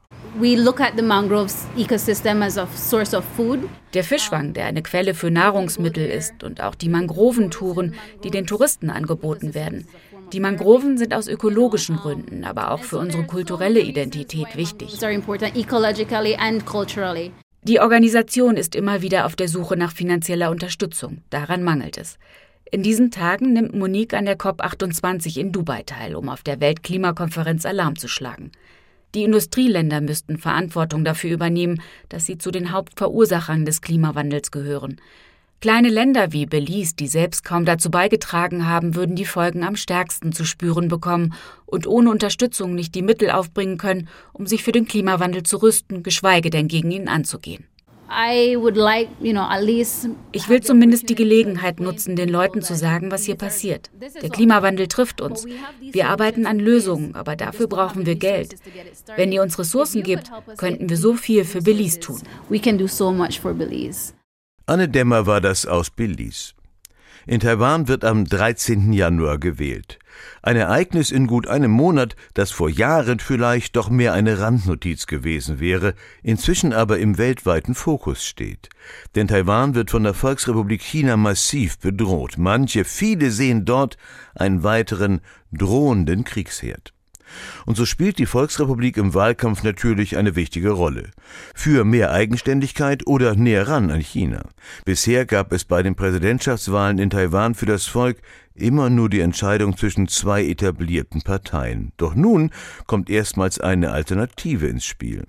Der 3.92 4.02
Fischfang, 4.02 4.54
der 4.54 4.64
eine 4.64 4.82
Quelle 4.82 5.12
für 5.12 5.30
Nahrungsmittel 5.30 6.06
ist, 6.06 6.42
und 6.42 6.62
auch 6.62 6.74
die 6.74 6.88
Mangroventouren, 6.88 7.94
die 8.24 8.30
den 8.30 8.46
Touristen 8.46 8.88
angeboten 8.88 9.54
werden. 9.54 9.86
Die 10.32 10.40
Mangroven 10.40 10.96
sind 10.96 11.12
aus 11.12 11.28
ökologischen 11.28 11.96
Gründen, 11.96 12.44
aber 12.44 12.70
auch 12.70 12.82
für 12.82 12.96
unsere 12.96 13.24
kulturelle 13.24 13.80
Identität 13.80 14.56
wichtig. 14.56 14.98
Die 17.62 17.80
Organisation 17.80 18.56
ist 18.56 18.74
immer 18.74 19.02
wieder 19.02 19.26
auf 19.26 19.36
der 19.36 19.48
Suche 19.48 19.76
nach 19.76 19.92
finanzieller 19.92 20.50
Unterstützung. 20.50 21.18
Daran 21.28 21.62
mangelt 21.62 21.98
es. 21.98 22.18
In 22.70 22.82
diesen 22.82 23.10
Tagen 23.10 23.52
nimmt 23.52 23.74
Monique 23.74 24.14
an 24.14 24.24
der 24.24 24.38
COP28 24.38 25.38
in 25.38 25.52
Dubai 25.52 25.82
teil, 25.82 26.16
um 26.16 26.30
auf 26.30 26.42
der 26.42 26.58
Weltklimakonferenz 26.58 27.66
Alarm 27.66 27.96
zu 27.96 28.08
schlagen. 28.08 28.50
Die 29.14 29.24
Industrieländer 29.24 30.00
müssten 30.00 30.38
Verantwortung 30.38 31.04
dafür 31.04 31.32
übernehmen, 31.32 31.82
dass 32.08 32.24
sie 32.24 32.38
zu 32.38 32.50
den 32.50 32.72
Hauptverursachern 32.72 33.64
des 33.64 33.82
Klimawandels 33.82 34.50
gehören. 34.50 35.00
Kleine 35.60 35.90
Länder 35.90 36.32
wie 36.32 36.46
Belize, 36.46 36.96
die 36.96 37.06
selbst 37.06 37.44
kaum 37.44 37.64
dazu 37.64 37.88
beigetragen 37.88 38.66
haben, 38.66 38.96
würden 38.96 39.14
die 39.14 39.24
Folgen 39.24 39.62
am 39.62 39.76
stärksten 39.76 40.32
zu 40.32 40.44
spüren 40.44 40.88
bekommen 40.88 41.34
und 41.66 41.86
ohne 41.86 42.10
Unterstützung 42.10 42.74
nicht 42.74 42.96
die 42.96 43.02
Mittel 43.02 43.30
aufbringen 43.30 43.78
können, 43.78 44.08
um 44.32 44.46
sich 44.46 44.64
für 44.64 44.72
den 44.72 44.88
Klimawandel 44.88 45.44
zu 45.44 45.58
rüsten, 45.58 46.02
geschweige 46.02 46.50
denn 46.50 46.66
gegen 46.66 46.90
ihn 46.90 47.06
anzugehen. 47.06 47.64
Ich 50.32 50.48
will 50.48 50.60
zumindest 50.60 51.08
die 51.08 51.14
Gelegenheit 51.14 51.80
nutzen, 51.80 52.16
den 52.16 52.28
Leuten 52.28 52.62
zu 52.62 52.74
sagen, 52.74 53.10
was 53.10 53.24
hier 53.24 53.36
passiert. 53.36 53.90
Der 54.22 54.30
Klimawandel 54.30 54.86
trifft 54.86 55.20
uns. 55.20 55.46
Wir 55.80 56.08
arbeiten 56.08 56.46
an 56.46 56.58
Lösungen, 56.58 57.14
aber 57.14 57.36
dafür 57.36 57.66
brauchen 57.66 58.06
wir 58.06 58.16
Geld. 58.16 58.56
Wenn 59.16 59.32
ihr 59.32 59.42
uns 59.42 59.58
Ressourcen 59.58 60.02
gebt, 60.02 60.30
könnten 60.56 60.88
wir 60.88 60.96
so 60.96 61.14
viel 61.14 61.44
für 61.44 61.62
Belize 61.62 62.00
tun. 62.00 62.20
Anne 64.66 64.88
Dämmer 64.88 65.26
war 65.26 65.40
das 65.40 65.66
aus 65.66 65.90
Belize. 65.90 66.52
In 67.26 67.40
Taiwan 67.40 67.88
wird 67.88 68.04
am 68.04 68.24
13. 68.24 68.92
Januar 68.92 69.38
gewählt. 69.38 69.98
Ein 70.42 70.56
Ereignis 70.56 71.10
in 71.10 71.26
gut 71.26 71.46
einem 71.46 71.70
Monat, 71.70 72.16
das 72.34 72.50
vor 72.50 72.68
Jahren 72.68 73.18
vielleicht 73.18 73.76
doch 73.76 73.90
mehr 73.90 74.12
eine 74.12 74.38
Randnotiz 74.38 75.06
gewesen 75.06 75.60
wäre, 75.60 75.94
inzwischen 76.22 76.72
aber 76.72 76.98
im 76.98 77.18
weltweiten 77.18 77.74
Fokus 77.74 78.24
steht. 78.24 78.68
Denn 79.14 79.28
Taiwan 79.28 79.74
wird 79.74 79.90
von 79.90 80.02
der 80.02 80.14
Volksrepublik 80.14 80.82
China 80.82 81.16
massiv 81.16 81.78
bedroht. 81.78 82.38
Manche, 82.38 82.84
viele 82.84 83.30
sehen 83.30 83.64
dort 83.64 83.96
einen 84.34 84.62
weiteren 84.62 85.20
drohenden 85.52 86.24
Kriegsherd. 86.24 86.92
Und 87.66 87.76
so 87.76 87.86
spielt 87.86 88.18
die 88.18 88.26
Volksrepublik 88.26 88.96
im 88.96 89.14
Wahlkampf 89.14 89.62
natürlich 89.62 90.16
eine 90.16 90.36
wichtige 90.36 90.70
Rolle. 90.70 91.10
Für 91.54 91.84
mehr 91.84 92.12
Eigenständigkeit 92.12 93.06
oder 93.06 93.34
näher 93.34 93.68
ran 93.68 93.90
an 93.90 94.00
China. 94.00 94.42
Bisher 94.84 95.26
gab 95.26 95.52
es 95.52 95.64
bei 95.64 95.82
den 95.82 95.94
Präsidentschaftswahlen 95.94 96.98
in 96.98 97.10
Taiwan 97.10 97.54
für 97.54 97.66
das 97.66 97.86
Volk 97.86 98.18
immer 98.54 98.90
nur 98.90 99.08
die 99.08 99.20
Entscheidung 99.20 99.76
zwischen 99.76 100.08
zwei 100.08 100.44
etablierten 100.44 101.22
Parteien. 101.22 101.92
Doch 101.96 102.14
nun 102.14 102.50
kommt 102.86 103.10
erstmals 103.10 103.60
eine 103.60 103.92
Alternative 103.92 104.66
ins 104.66 104.84
Spiel. 104.84 105.24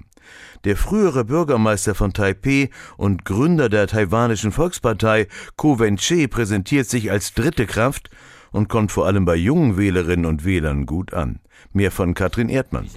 Der 0.64 0.78
frühere 0.78 1.26
Bürgermeister 1.26 1.96
von 1.96 2.14
Taipeh 2.14 2.70
und 2.96 3.26
Gründer 3.26 3.68
der 3.70 3.88
taiwanischen 3.88 4.52
Volkspartei, 4.52 5.28
Ko 5.58 5.80
Wen-che, 5.80 6.28
präsentiert 6.28 6.88
sich 6.88 7.12
als 7.12 7.34
dritte 7.34 7.66
Kraft 7.66 8.10
und 8.52 8.70
kommt 8.70 8.92
vor 8.92 9.06
allem 9.06 9.26
bei 9.26 9.36
jungen 9.36 9.78
Wählerinnen 9.78 10.26
und 10.26 10.46
Wählern 10.46 10.86
gut 10.86 11.14
an. 11.14 11.40
Mehr 11.74 11.90
von 11.90 12.14
Katrin 12.14 12.50
Erdmann. 12.50 12.88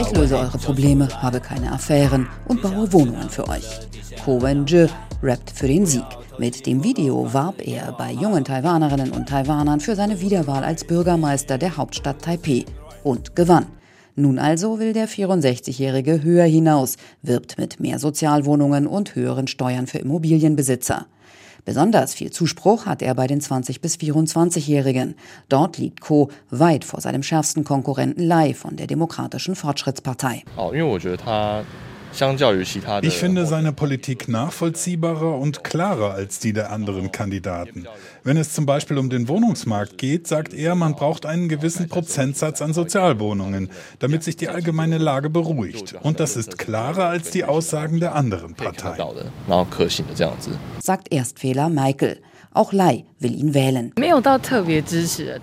Ich 0.00 0.12
löse 0.12 0.38
eure 0.38 0.58
Probleme, 0.58 1.08
habe 1.22 1.40
keine 1.40 1.72
Affären 1.72 2.28
und 2.48 2.60
baue 2.60 2.92
Wohnungen 2.92 3.30
für 3.30 3.48
euch. 3.48 3.80
Ko 4.24 4.42
Wen-je 4.42 4.88
rappt 5.22 5.50
für 5.50 5.68
den 5.68 5.86
Sieg. 5.86 6.04
Mit 6.38 6.66
dem 6.66 6.84
Video 6.84 7.32
warb 7.32 7.66
er 7.66 7.92
bei 7.92 8.12
jungen 8.12 8.44
Taiwanerinnen 8.44 9.10
und 9.12 9.28
Taiwanern 9.28 9.80
für 9.80 9.96
seine 9.96 10.20
Wiederwahl 10.20 10.64
als 10.64 10.84
Bürgermeister 10.84 11.56
der 11.56 11.78
Hauptstadt 11.78 12.20
Taipeh 12.20 12.66
und 13.02 13.34
gewann. 13.34 13.66
Nun 14.14 14.38
also 14.38 14.78
will 14.78 14.92
der 14.92 15.08
64-Jährige 15.08 16.22
höher 16.22 16.44
hinaus, 16.44 16.96
wirbt 17.22 17.56
mit 17.56 17.80
mehr 17.80 17.98
Sozialwohnungen 17.98 18.86
und 18.86 19.14
höheren 19.14 19.46
Steuern 19.46 19.86
für 19.86 19.98
Immobilienbesitzer. 19.98 21.06
Besonders 21.64 22.14
viel 22.14 22.30
Zuspruch 22.30 22.86
hat 22.86 23.02
er 23.02 23.14
bei 23.14 23.26
den 23.26 23.40
20- 23.40 23.80
bis 23.80 23.96
24-Jährigen. 23.96 25.14
Dort 25.48 25.78
liegt 25.78 26.00
Co. 26.00 26.30
weit 26.50 26.84
vor 26.84 27.00
seinem 27.00 27.22
schärfsten 27.22 27.64
Konkurrenten 27.64 28.22
Lai 28.22 28.54
von 28.54 28.76
der 28.76 28.86
Demokratischen 28.86 29.54
Fortschrittspartei. 29.54 30.42
Ich 33.02 33.16
finde 33.16 33.46
seine 33.46 33.72
Politik 33.72 34.28
nachvollziehbarer 34.28 35.38
und 35.38 35.64
klarer 35.64 36.12
als 36.14 36.38
die 36.38 36.52
der 36.52 36.70
anderen 36.70 37.10
Kandidaten. 37.10 37.86
Wenn 38.24 38.36
es 38.36 38.52
zum 38.52 38.66
Beispiel 38.66 38.98
um 38.98 39.10
den 39.10 39.28
Wohnungsmarkt 39.28 39.98
geht, 39.98 40.26
sagt 40.26 40.52
er, 40.54 40.74
man 40.74 40.94
braucht 40.94 41.26
einen 41.26 41.48
gewissen 41.48 41.88
Prozentsatz 41.88 42.62
an 42.62 42.72
Sozialwohnungen, 42.74 43.70
damit 43.98 44.22
sich 44.24 44.36
die 44.36 44.48
allgemeine 44.48 44.98
Lage 44.98 45.30
beruhigt. 45.30 45.94
Und 46.02 46.20
das 46.20 46.36
ist 46.36 46.58
klarer 46.58 47.06
als 47.06 47.30
die 47.30 47.44
Aussagen 47.44 47.98
der 47.98 48.14
anderen 48.14 48.54
Parteien. 48.54 48.96
Sagt 50.80 51.12
Erstfehler 51.12 51.68
Michael. 51.68 52.20
Auch 52.54 52.72
Lai 52.72 53.04
will 53.18 53.34
ihn 53.34 53.54
wählen. 53.54 53.92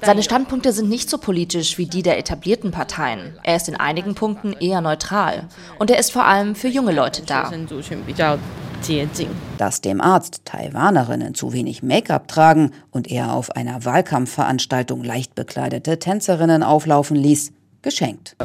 Seine 0.01 0.23
Standpunkte 0.23 0.73
sind 0.73 0.89
nicht 0.89 1.09
so 1.09 1.17
politisch 1.17 1.77
wie 1.77 1.87
die 1.87 2.03
der 2.03 2.19
etablierten 2.19 2.71
Parteien. 2.71 3.37
Er 3.43 3.55
ist 3.55 3.67
in 3.67 3.75
einigen 3.75 4.13
Punkten 4.13 4.53
eher 4.53 4.81
neutral. 4.81 5.47
Und 5.79 5.89
er 5.89 5.97
ist 5.99 6.11
vor 6.11 6.25
allem 6.25 6.55
für 6.55 6.67
junge 6.67 6.91
Leute 6.91 7.23
da. 7.23 7.51
Dass 9.57 9.81
dem 9.81 10.01
Arzt 10.01 10.45
Taiwanerinnen 10.45 11.35
zu 11.35 11.51
wenig 11.51 11.83
Make-up 11.83 12.27
tragen 12.27 12.71
und 12.91 13.09
er 13.11 13.33
auf 13.33 13.55
einer 13.55 13.83
Wahlkampfveranstaltung 13.83 15.03
leicht 15.03 15.35
bekleidete 15.35 15.99
Tänzerinnen 15.99 16.63
auflaufen 16.63 17.17
ließ, 17.17 17.51
geschenkt. 17.81 18.35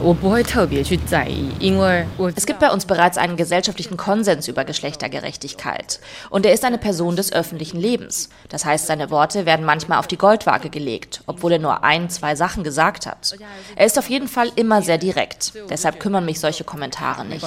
Es 2.37 2.47
gibt 2.47 2.61
bei 2.61 2.71
uns 2.71 2.87
bereits 2.87 3.19
einen 3.19 3.37
gesellschaftlichen 3.37 3.97
Konsens 3.97 4.49
über 4.49 4.65
Geschlechtergerechtigkeit. 4.65 6.01
Und 6.31 6.47
er 6.47 6.53
ist 6.53 6.65
eine 6.65 6.79
Person 6.79 7.17
des 7.17 7.33
öffentlichen 7.33 7.79
Lebens. 7.79 8.29
Das 8.49 8.65
heißt, 8.65 8.87
seine 8.87 9.11
Worte 9.11 9.47
werden 9.47 9.65
manchmal 9.65 9.99
auf 9.99 10.07
die 10.07 10.17
Goldwaage 10.17 10.71
gelegt, 10.71 11.23
obwohl 11.27 11.53
er 11.53 11.59
nur 11.59 11.85
ein, 11.85 12.11
zwei 12.11 12.37
Sachen 12.37 12.65
gesagt 12.65 13.07
hat. 13.07 13.37
Er 13.77 13.87
ist 13.87 13.99
auf 13.99 14.09
jeden 14.09 14.29
Fall 14.29 14.51
immer 14.57 14.83
sehr 14.83 14.99
direkt. 14.99 15.53
Deshalb 15.69 16.01
kümmern 16.01 16.25
mich 16.25 16.41
solche 16.41 16.65
Kommentare 16.65 17.25
nicht. 17.25 17.45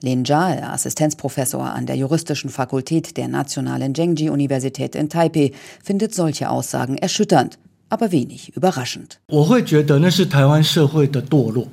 Lin 0.00 0.24
Jia, 0.24 0.72
Assistenzprofessor 0.72 1.64
an 1.64 1.86
der 1.86 1.96
juristischen 1.96 2.50
Fakultät 2.50 3.16
der 3.16 3.28
Nationalen 3.28 3.94
Zhengji-Universität 3.94 4.94
in 4.94 5.08
Taipei, 5.08 5.52
findet 5.82 6.14
solche 6.14 6.50
Aussagen 6.50 6.98
erschütternd 6.98 7.58
aber 7.92 8.10
wenig 8.10 8.56
überraschend. 8.56 9.20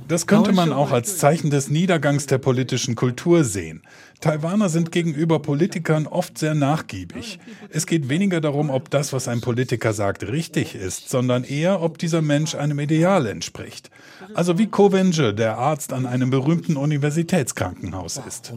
Das 0.09 0.27
könnte 0.27 0.51
man 0.51 0.73
auch 0.73 0.91
als 0.91 1.17
Zeichen 1.17 1.49
des 1.49 1.69
Niedergangs 1.69 2.25
der 2.25 2.39
politischen 2.39 2.95
Kultur 2.95 3.45
sehen. 3.45 3.81
Taiwaner 4.19 4.67
sind 4.67 4.91
gegenüber 4.91 5.39
Politikern 5.39 6.07
oft 6.07 6.37
sehr 6.37 6.55
nachgiebig. 6.55 7.39
Es 7.69 7.85
geht 7.85 8.09
weniger 8.09 8.41
darum, 8.41 8.69
ob 8.69 8.89
das, 8.89 9.13
was 9.13 9.29
ein 9.29 9.39
Politiker 9.39 9.93
sagt, 9.93 10.23
richtig 10.27 10.75
ist, 10.75 11.09
sondern 11.09 11.45
eher, 11.45 11.81
ob 11.81 11.97
dieser 11.97 12.21
Mensch 12.21 12.53
einem 12.53 12.79
Ideal 12.79 13.25
entspricht. 13.25 13.89
Also 14.33 14.57
wie 14.57 14.67
Ko 14.67 14.91
Wen-je, 14.91 15.31
der 15.31 15.57
Arzt 15.57 15.93
an 15.93 16.05
einem 16.05 16.31
berühmten 16.31 16.75
Universitätskrankenhaus 16.75 18.19
ist. 18.27 18.51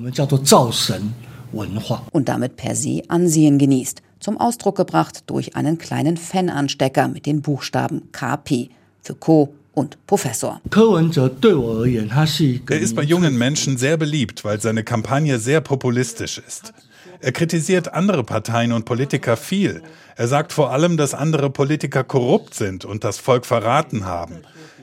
Und 2.10 2.28
damit 2.28 2.56
per 2.56 2.74
se 2.74 3.02
Ansehen 3.08 3.58
genießt 3.58 4.02
zum 4.22 4.38
Ausdruck 4.38 4.76
gebracht 4.76 5.24
durch 5.26 5.56
einen 5.56 5.78
kleinen 5.78 6.16
Fan-Anstecker 6.16 7.08
mit 7.08 7.26
den 7.26 7.42
Buchstaben 7.42 8.12
KP 8.12 8.70
für 9.02 9.14
Co 9.14 9.54
und 9.72 9.98
Professor. 10.06 10.60
Er 10.70 12.80
ist 12.80 12.96
bei 12.96 13.02
jungen 13.02 13.38
Menschen 13.38 13.78
sehr 13.78 13.96
beliebt, 13.96 14.44
weil 14.44 14.60
seine 14.60 14.84
Kampagne 14.84 15.38
sehr 15.38 15.60
populistisch 15.60 16.38
ist. 16.38 16.72
Er 17.20 17.32
kritisiert 17.32 17.94
andere 17.94 18.24
Parteien 18.24 18.72
und 18.72 18.84
Politiker 18.84 19.36
viel. 19.36 19.82
Er 20.16 20.28
sagt 20.28 20.52
vor 20.52 20.72
allem, 20.72 20.96
dass 20.96 21.14
andere 21.14 21.50
Politiker 21.50 22.04
korrupt 22.04 22.54
sind 22.54 22.84
und 22.84 23.04
das 23.04 23.18
Volk 23.18 23.46
verraten 23.46 24.04
haben. 24.04 24.42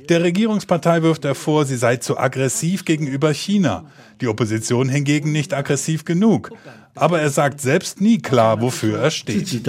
Der 0.09 0.23
Regierungspartei 0.23 1.03
wirft 1.03 1.23
er 1.23 1.35
vor, 1.35 1.65
sie 1.65 1.77
sei 1.77 1.97
zu 1.97 2.17
aggressiv 2.17 2.83
gegenüber 2.83 3.31
China, 3.31 3.85
die 4.21 4.27
Opposition 4.27 4.89
hingegen 4.89 5.31
nicht 5.31 5.53
aggressiv 5.53 6.03
genug. 6.03 6.51
Aber 6.95 7.21
er 7.21 7.29
sagt 7.29 7.61
selbst 7.61 8.01
nie 8.01 8.17
klar, 8.17 8.59
wofür 8.59 8.97
er 8.97 9.11
steht. 9.11 9.63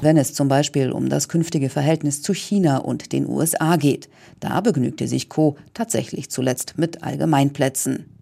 Wenn 0.00 0.16
es 0.16 0.34
zum 0.34 0.48
Beispiel 0.48 0.90
um 0.90 1.08
das 1.08 1.28
künftige 1.28 1.70
Verhältnis 1.70 2.22
zu 2.22 2.34
China 2.34 2.78
und 2.78 3.12
den 3.12 3.28
USA 3.28 3.76
geht, 3.76 4.08
da 4.40 4.60
begnügte 4.60 5.06
sich 5.06 5.28
Co. 5.28 5.56
tatsächlich 5.74 6.28
zuletzt 6.28 6.74
mit 6.76 7.04
Allgemeinplätzen. 7.04 8.17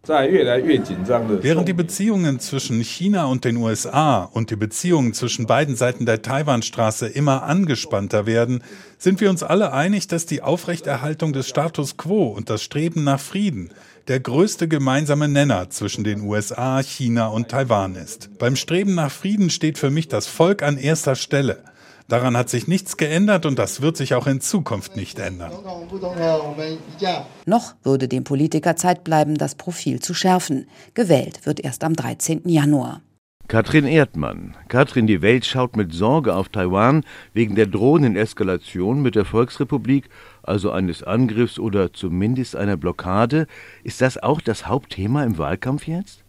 Während 1.43 1.69
die 1.69 1.73
Beziehungen 1.73 2.39
zwischen 2.39 2.81
China 2.81 3.25
und 3.27 3.45
den 3.45 3.57
USA 3.57 4.23
und 4.23 4.51
die 4.51 4.57
Beziehungen 4.57 5.15
zwischen 5.15 5.47
beiden 5.47 5.75
Seiten 5.75 6.07
der 6.07 6.23
Taiwanstraße 6.23 7.09
immer 7.09 7.43
angespannter 7.43 8.27
werden, 8.27 8.63
sind 8.99 9.21
wir 9.21 9.31
uns 9.31 9.43
alle 9.43 9.73
einig, 9.73 10.07
dass 10.07 10.27
die 10.27 10.43
Aufrechterhaltung 10.43 11.33
des 11.33 11.49
Status 11.49 11.97
quo 11.97 12.29
und 12.29 12.51
das 12.51 12.63
Streben 12.63 13.03
nach 13.05 13.21
Frieden 13.21 13.71
der 14.09 14.21
größte 14.21 14.69
gemeinsame 14.69 15.27
Nenner 15.27 15.69
zwischen 15.71 16.05
den 16.05 16.21
USA, 16.21 16.81
China 16.81 17.27
und 17.27 17.49
Taiwan 17.49 17.97
ist. 17.97 18.39
Beim 18.39 18.55
Streben 18.55 18.95
nach 18.95 19.11
Frieden 19.11 19.51
steht 19.51 19.79
für 19.79 19.91
mich 19.91 20.07
das 20.07 20.29
Volk 20.29 20.63
an 20.63 20.79
erster 20.79 21.17
Stelle. 21.17 21.65
Daran 22.09 22.37
hat 22.37 22.49
sich 22.49 22.69
nichts 22.69 22.97
geändert 22.97 23.47
und 23.47 23.59
das 23.59 23.83
wird 23.83 23.97
sich 23.97 24.15
auch 24.15 24.29
in 24.29 24.41
Zukunft 24.41 24.95
nicht 24.97 25.19
ändern. 25.19 25.51
Noch 27.47 27.75
würde 27.83 28.09
dem 28.09 28.25
Politiker 28.25 28.77
Zeit 28.77 29.03
bleiben, 29.03 29.37
das 29.37 29.57
Profil 29.57 30.01
zu 30.01 30.15
schärfen. 30.15 30.69
Gewählt 30.95 31.45
wird 31.47 31.61
erst 31.61 31.83
am 31.83 31.95
13. 31.95 32.49
Januar. 32.49 33.01
Katrin 33.49 33.87
Erdmann. 33.87 34.57
Katrin, 34.69 35.07
die 35.07 35.23
Welt 35.23 35.47
schaut 35.47 35.77
mit 35.77 35.93
Sorge 35.93 36.35
auf 36.35 36.49
Taiwan 36.49 37.05
wegen 37.33 37.55
der 37.55 37.67
drohenden 37.67 38.17
Eskalation 38.17 39.03
mit 39.03 39.15
der 39.15 39.25
Volksrepublik, 39.25 40.09
also 40.43 40.73
eines 40.73 41.05
Angriffs 41.05 41.61
oder 41.61 41.93
zumindest 41.93 42.57
einer 42.57 42.77
Blockade. 42.77 43.47
Ist 43.85 44.01
das 44.01 44.21
auch 44.21 44.41
das 44.41 44.67
Hauptthema 44.67 45.23
im 45.23 45.39
Wahlkampf 45.39 45.87
jetzt? 45.87 46.26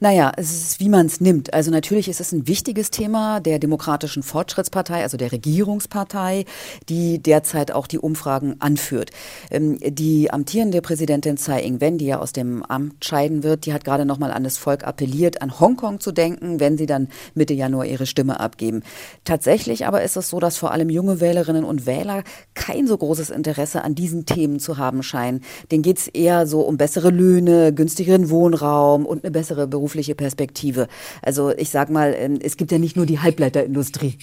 Naja, 0.00 0.32
es 0.36 0.52
ist, 0.52 0.80
wie 0.80 0.88
man 0.88 1.06
es 1.06 1.20
nimmt. 1.20 1.54
Also 1.54 1.70
natürlich 1.70 2.08
ist 2.08 2.20
es 2.20 2.32
ein 2.32 2.48
wichtiges 2.48 2.90
Thema 2.90 3.40
der 3.40 3.58
Demokratischen 3.58 4.22
Fortschrittspartei, 4.22 5.02
also 5.02 5.16
der 5.16 5.32
Regierungspartei, 5.32 6.44
die 6.88 7.20
derzeit 7.20 7.72
auch 7.72 7.86
die 7.86 7.98
Umfragen 7.98 8.56
anführt. 8.60 9.10
Ähm, 9.50 9.78
die 9.80 10.32
amtierende 10.32 10.82
Präsidentin 10.82 11.36
Tsai 11.36 11.62
Ing-wen, 11.62 11.98
die 11.98 12.06
ja 12.06 12.18
aus 12.18 12.32
dem 12.32 12.62
Amt 12.64 13.04
scheiden 13.04 13.42
wird, 13.42 13.66
die 13.66 13.72
hat 13.72 13.84
gerade 13.84 14.04
noch 14.04 14.18
mal 14.18 14.32
an 14.32 14.44
das 14.44 14.58
Volk 14.58 14.86
appelliert, 14.86 15.42
an 15.42 15.60
Hongkong 15.60 16.00
zu 16.00 16.12
denken, 16.12 16.60
wenn 16.60 16.78
sie 16.78 16.86
dann 16.86 17.08
Mitte 17.34 17.54
Januar 17.54 17.86
ihre 17.86 18.06
Stimme 18.06 18.40
abgeben. 18.40 18.82
Tatsächlich 19.24 19.86
aber 19.86 20.02
ist 20.02 20.16
es 20.16 20.28
so, 20.28 20.40
dass 20.40 20.56
vor 20.56 20.72
allem 20.72 20.88
junge 20.88 21.20
Wählerinnen 21.20 21.64
und 21.64 21.86
Wähler 21.86 22.24
kein 22.54 22.86
so 22.86 22.96
großes 22.96 23.30
Interesse 23.30 23.84
an 23.84 23.94
diesen 23.94 24.26
Themen 24.26 24.58
zu 24.58 24.78
haben 24.78 25.02
scheinen. 25.02 25.42
Denen 25.70 25.82
geht 25.82 25.98
es 25.98 26.08
eher 26.08 26.46
so 26.46 26.62
um 26.62 26.76
bessere 26.76 27.10
Löhne, 27.10 27.72
günstigeren 27.72 28.30
Wohnraum 28.30 29.06
und 29.06 29.24
eine 29.24 29.30
bessere 29.30 29.51
berufliche 29.54 30.14
Perspektive. 30.14 30.88
Also 31.22 31.50
ich 31.56 31.70
sag 31.70 31.90
mal, 31.90 32.14
ähm, 32.16 32.38
es 32.42 32.56
gibt 32.56 32.72
ja 32.72 32.78
nicht 32.78 32.96
nur 32.96 33.06
die 33.06 33.20
Halbleiterindustrie. 33.20 34.18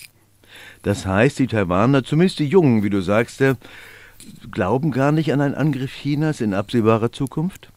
Das 0.83 1.05
heißt, 1.05 1.39
die 1.39 1.47
Taiwaner, 1.47 2.03
zumindest 2.03 2.39
die 2.39 2.47
Jungen, 2.47 2.83
wie 2.83 2.89
du 2.89 3.01
sagst, 3.01 3.41
äh, 3.41 3.55
glauben 4.51 4.91
gar 4.91 5.11
nicht 5.11 5.31
an 5.33 5.41
einen 5.41 5.55
Angriff 5.55 5.93
Chinas 5.93 6.41
in 6.41 6.53
absehbarer 6.53 7.11
Zukunft? 7.11 7.71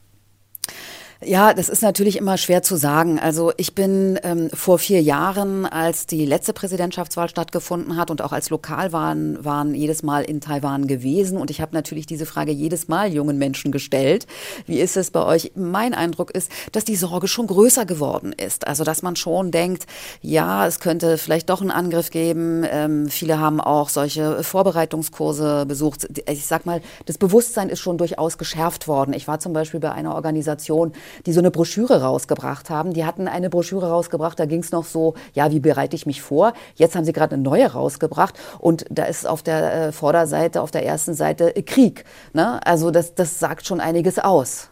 Ja, 1.25 1.55
das 1.55 1.69
ist 1.69 1.83
natürlich 1.83 2.17
immer 2.17 2.37
schwer 2.37 2.63
zu 2.63 2.77
sagen. 2.77 3.21
Also 3.21 3.53
ich 3.57 3.75
bin 3.75 4.19
ähm, 4.25 4.51
vor 4.53 4.79
vier 4.79 5.01
Jahren, 5.01 5.67
als 5.67 6.07
die 6.07 6.27
letzte 6.27 6.53
Präsidentschaftswahl 6.53 7.29
stattgefunden 7.29 7.97
hat 7.97 8.11
und 8.11 8.23
auch 8.23 8.33
als 8.33 8.51
Lokalwahlen 8.51 9.45
waren 9.45 9.75
jedes 9.75 10.03
Mal 10.03 10.25
in 10.25 10.41
Taiwan 10.41 10.89
gewesen 10.89 11.39
und 11.39 11.51
ich 11.51 11.61
habe 11.61 11.75
natürlich 11.75 12.07
diese 12.07 12.27
Frage 12.27 12.51
jedes 12.51 12.89
Mal 12.89 13.13
jungen 13.13 13.39
Menschen 13.39 13.71
gestellt. 13.71 14.27
Wie 14.67 14.81
ist 14.81 14.97
es 14.97 15.13
bei 15.13 15.25
euch? 15.25 15.53
Mein 15.55 15.95
Eindruck 15.95 16.33
ist, 16.33 16.51
dass 16.73 16.85
die 16.85 16.97
Sorge 16.97 17.29
schon 17.29 17.47
größer 17.47 17.87
geworden 17.87 18.33
ist. 18.33 18.67
Also 18.67 18.83
dass 18.83 19.03
man 19.03 19.15
schon 19.15 19.53
denkt, 19.53 19.87
ja, 20.23 20.67
es 20.67 20.81
könnte 20.81 21.19
vielleicht 21.19 21.51
doch 21.51 21.61
einen 21.61 21.71
Angriff 21.71 22.11
geben. 22.11 22.65
Ähm, 22.69 23.09
viele 23.09 23.39
haben 23.39 23.61
auch 23.61 23.91
solche 23.91 24.43
Vorbereitungskurse 24.43 25.67
besucht. 25.67 26.09
Ich 26.29 26.47
sag 26.47 26.67
mal, 26.67 26.81
das 27.07 27.19
Bewusstsein 27.19 27.69
ist 27.69 27.81
schon 27.81 27.99
durchaus 27.99 28.39
geschärft 28.39 28.89
worden. 28.89 29.13
Ich 29.13 29.29
war 29.29 29.39
zum 29.39 29.53
Beispiel 29.53 29.79
bei 29.79 29.93
einer 29.93 30.17
Organisation, 30.17 30.93
die 31.27 31.33
so 31.33 31.41
eine 31.41 31.51
Broschüre 31.51 32.03
rausgebracht 32.03 32.71
haben. 32.71 32.93
Die 32.93 33.05
hatten 33.05 33.29
eine 33.29 33.51
Broschüre 33.51 33.89
rausgebracht, 33.89 34.39
da 34.39 34.47
ging 34.47 34.61
es 34.61 34.73
noch 34.73 34.85
so, 34.85 35.15
ja, 35.35 35.51
wie 35.51 35.61
bereite 35.61 35.97
ich 35.97 36.07
mich 36.07 36.23
vor? 36.23 36.53
Jetzt 36.75 36.97
haben 36.97 37.05
sie 37.05 37.13
gerade 37.13 37.35
eine 37.35 37.43
neue 37.43 37.67
rausgebracht 37.67 38.35
und 38.59 38.85
da 38.91 39.05
ist 39.05 39.27
auf 39.27 39.43
der 39.43 39.89
äh, 39.89 39.93
Vorderseite, 39.93 40.63
auf 40.63 40.71
der 40.71 40.85
ersten 40.85 41.15
Seite 41.15 41.57
äh, 41.57 41.63
Krieg. 41.63 42.05
Ne? 42.33 42.65
Also 42.67 42.91
das, 42.91 43.15
das 43.15 43.39
sagt 43.39 43.67
schon 43.67 43.81
einiges 43.81 44.19
aus. 44.19 44.69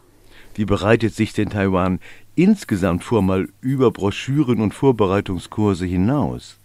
Wie 0.53 0.65
bereitet 0.65 1.15
sich 1.15 1.33
denn 1.33 1.49
Taiwan 1.49 1.99
insgesamt 2.35 3.03
vor, 3.03 3.21
mal 3.21 3.47
über 3.61 3.91
Broschüren 3.91 4.61
und 4.61 4.73
Vorbereitungskurse 4.73 5.85
hinaus? 5.85 6.60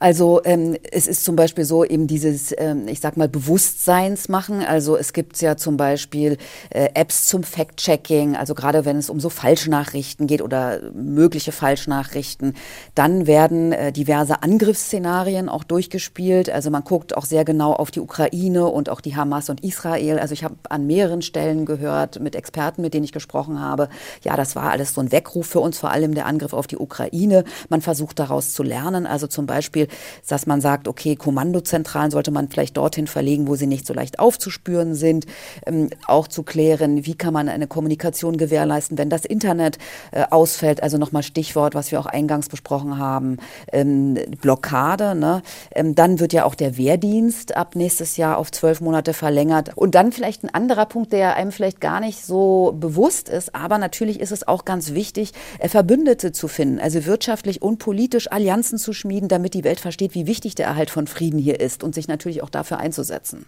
Also 0.00 0.40
ähm, 0.44 0.78
es 0.90 1.06
ist 1.06 1.24
zum 1.24 1.36
Beispiel 1.36 1.64
so 1.64 1.84
eben 1.84 2.06
dieses, 2.06 2.54
ähm, 2.56 2.88
ich 2.88 3.00
sag 3.00 3.18
mal, 3.18 3.28
Bewusstseinsmachen. 3.28 4.62
Also 4.62 4.96
es 4.96 5.12
gibt 5.12 5.38
ja 5.42 5.58
zum 5.58 5.76
Beispiel 5.76 6.38
äh, 6.70 6.88
Apps 6.94 7.26
zum 7.26 7.42
Fact-Checking, 7.42 8.34
also 8.34 8.54
gerade 8.54 8.86
wenn 8.86 8.96
es 8.96 9.10
um 9.10 9.20
so 9.20 9.28
Falschnachrichten 9.28 10.26
geht 10.26 10.40
oder 10.40 10.80
mögliche 10.94 11.52
Falschnachrichten, 11.52 12.54
dann 12.94 13.26
werden 13.26 13.72
äh, 13.72 13.92
diverse 13.92 14.42
Angriffsszenarien 14.42 15.50
auch 15.50 15.64
durchgespielt. 15.64 16.48
Also 16.48 16.70
man 16.70 16.82
guckt 16.82 17.14
auch 17.14 17.26
sehr 17.26 17.44
genau 17.44 17.74
auf 17.74 17.90
die 17.90 18.00
Ukraine 18.00 18.68
und 18.68 18.88
auch 18.88 19.02
die 19.02 19.16
Hamas 19.16 19.50
und 19.50 19.62
Israel. 19.62 20.18
Also 20.18 20.32
ich 20.32 20.44
habe 20.44 20.56
an 20.70 20.86
mehreren 20.86 21.20
Stellen 21.20 21.66
gehört 21.66 22.20
mit 22.20 22.36
Experten, 22.36 22.80
mit 22.80 22.94
denen 22.94 23.04
ich 23.04 23.12
gesprochen 23.12 23.60
habe, 23.60 23.90
ja, 24.22 24.34
das 24.34 24.56
war 24.56 24.70
alles 24.70 24.94
so 24.94 25.02
ein 25.02 25.12
Weckruf 25.12 25.46
für 25.46 25.60
uns, 25.60 25.78
vor 25.78 25.90
allem 25.90 26.14
der 26.14 26.24
Angriff 26.24 26.54
auf 26.54 26.66
die 26.66 26.78
Ukraine. 26.78 27.44
Man 27.68 27.82
versucht 27.82 28.18
daraus 28.18 28.54
zu 28.54 28.62
lernen. 28.62 29.06
Also 29.06 29.26
zum 29.26 29.44
Beispiel 29.44 29.88
dass 30.28 30.46
man 30.46 30.60
sagt, 30.60 30.88
okay, 30.88 31.16
Kommandozentralen 31.16 32.10
sollte 32.10 32.30
man 32.30 32.48
vielleicht 32.48 32.76
dorthin 32.76 33.06
verlegen, 33.06 33.48
wo 33.48 33.56
sie 33.56 33.66
nicht 33.66 33.86
so 33.86 33.94
leicht 33.94 34.18
aufzuspüren 34.18 34.94
sind. 34.94 35.26
Ähm, 35.66 35.90
auch 36.06 36.28
zu 36.28 36.42
klären, 36.42 37.06
wie 37.06 37.14
kann 37.14 37.32
man 37.32 37.48
eine 37.48 37.66
Kommunikation 37.66 38.36
gewährleisten, 38.36 38.98
wenn 38.98 39.10
das 39.10 39.24
Internet 39.24 39.78
äh, 40.12 40.24
ausfällt. 40.30 40.82
Also 40.82 40.98
nochmal 40.98 41.22
Stichwort, 41.22 41.74
was 41.74 41.90
wir 41.92 42.00
auch 42.00 42.06
eingangs 42.06 42.48
besprochen 42.48 42.98
haben, 42.98 43.38
ähm, 43.72 44.18
Blockade. 44.40 45.14
Ne? 45.14 45.42
Ähm, 45.72 45.94
dann 45.94 46.20
wird 46.20 46.32
ja 46.32 46.44
auch 46.44 46.54
der 46.54 46.76
Wehrdienst 46.76 47.56
ab 47.56 47.76
nächstes 47.76 48.16
Jahr 48.16 48.38
auf 48.38 48.50
zwölf 48.50 48.80
Monate 48.80 49.12
verlängert. 49.12 49.76
Und 49.76 49.94
dann 49.94 50.12
vielleicht 50.12 50.44
ein 50.44 50.54
anderer 50.54 50.86
Punkt, 50.86 51.12
der 51.12 51.36
einem 51.36 51.52
vielleicht 51.52 51.80
gar 51.80 52.00
nicht 52.00 52.24
so 52.24 52.76
bewusst 52.78 53.28
ist, 53.28 53.54
aber 53.54 53.78
natürlich 53.78 54.20
ist 54.20 54.32
es 54.32 54.46
auch 54.46 54.64
ganz 54.64 54.94
wichtig, 54.94 55.32
äh, 55.58 55.68
Verbündete 55.68 56.32
zu 56.32 56.48
finden, 56.48 56.80
also 56.80 57.06
wirtschaftlich 57.06 57.62
und 57.62 57.78
politisch 57.78 58.30
Allianzen 58.30 58.78
zu 58.78 58.92
schmieden, 58.92 59.28
damit 59.28 59.54
die 59.54 59.64
Welt 59.64 59.79
versteht, 59.80 60.14
wie 60.14 60.26
wichtig 60.26 60.54
der 60.54 60.66
Erhalt 60.66 60.90
von 60.90 61.06
Frieden 61.06 61.38
hier 61.38 61.60
ist 61.60 61.82
und 61.82 61.94
sich 61.94 62.08
natürlich 62.08 62.42
auch 62.42 62.50
dafür 62.50 62.78
einzusetzen. 62.78 63.46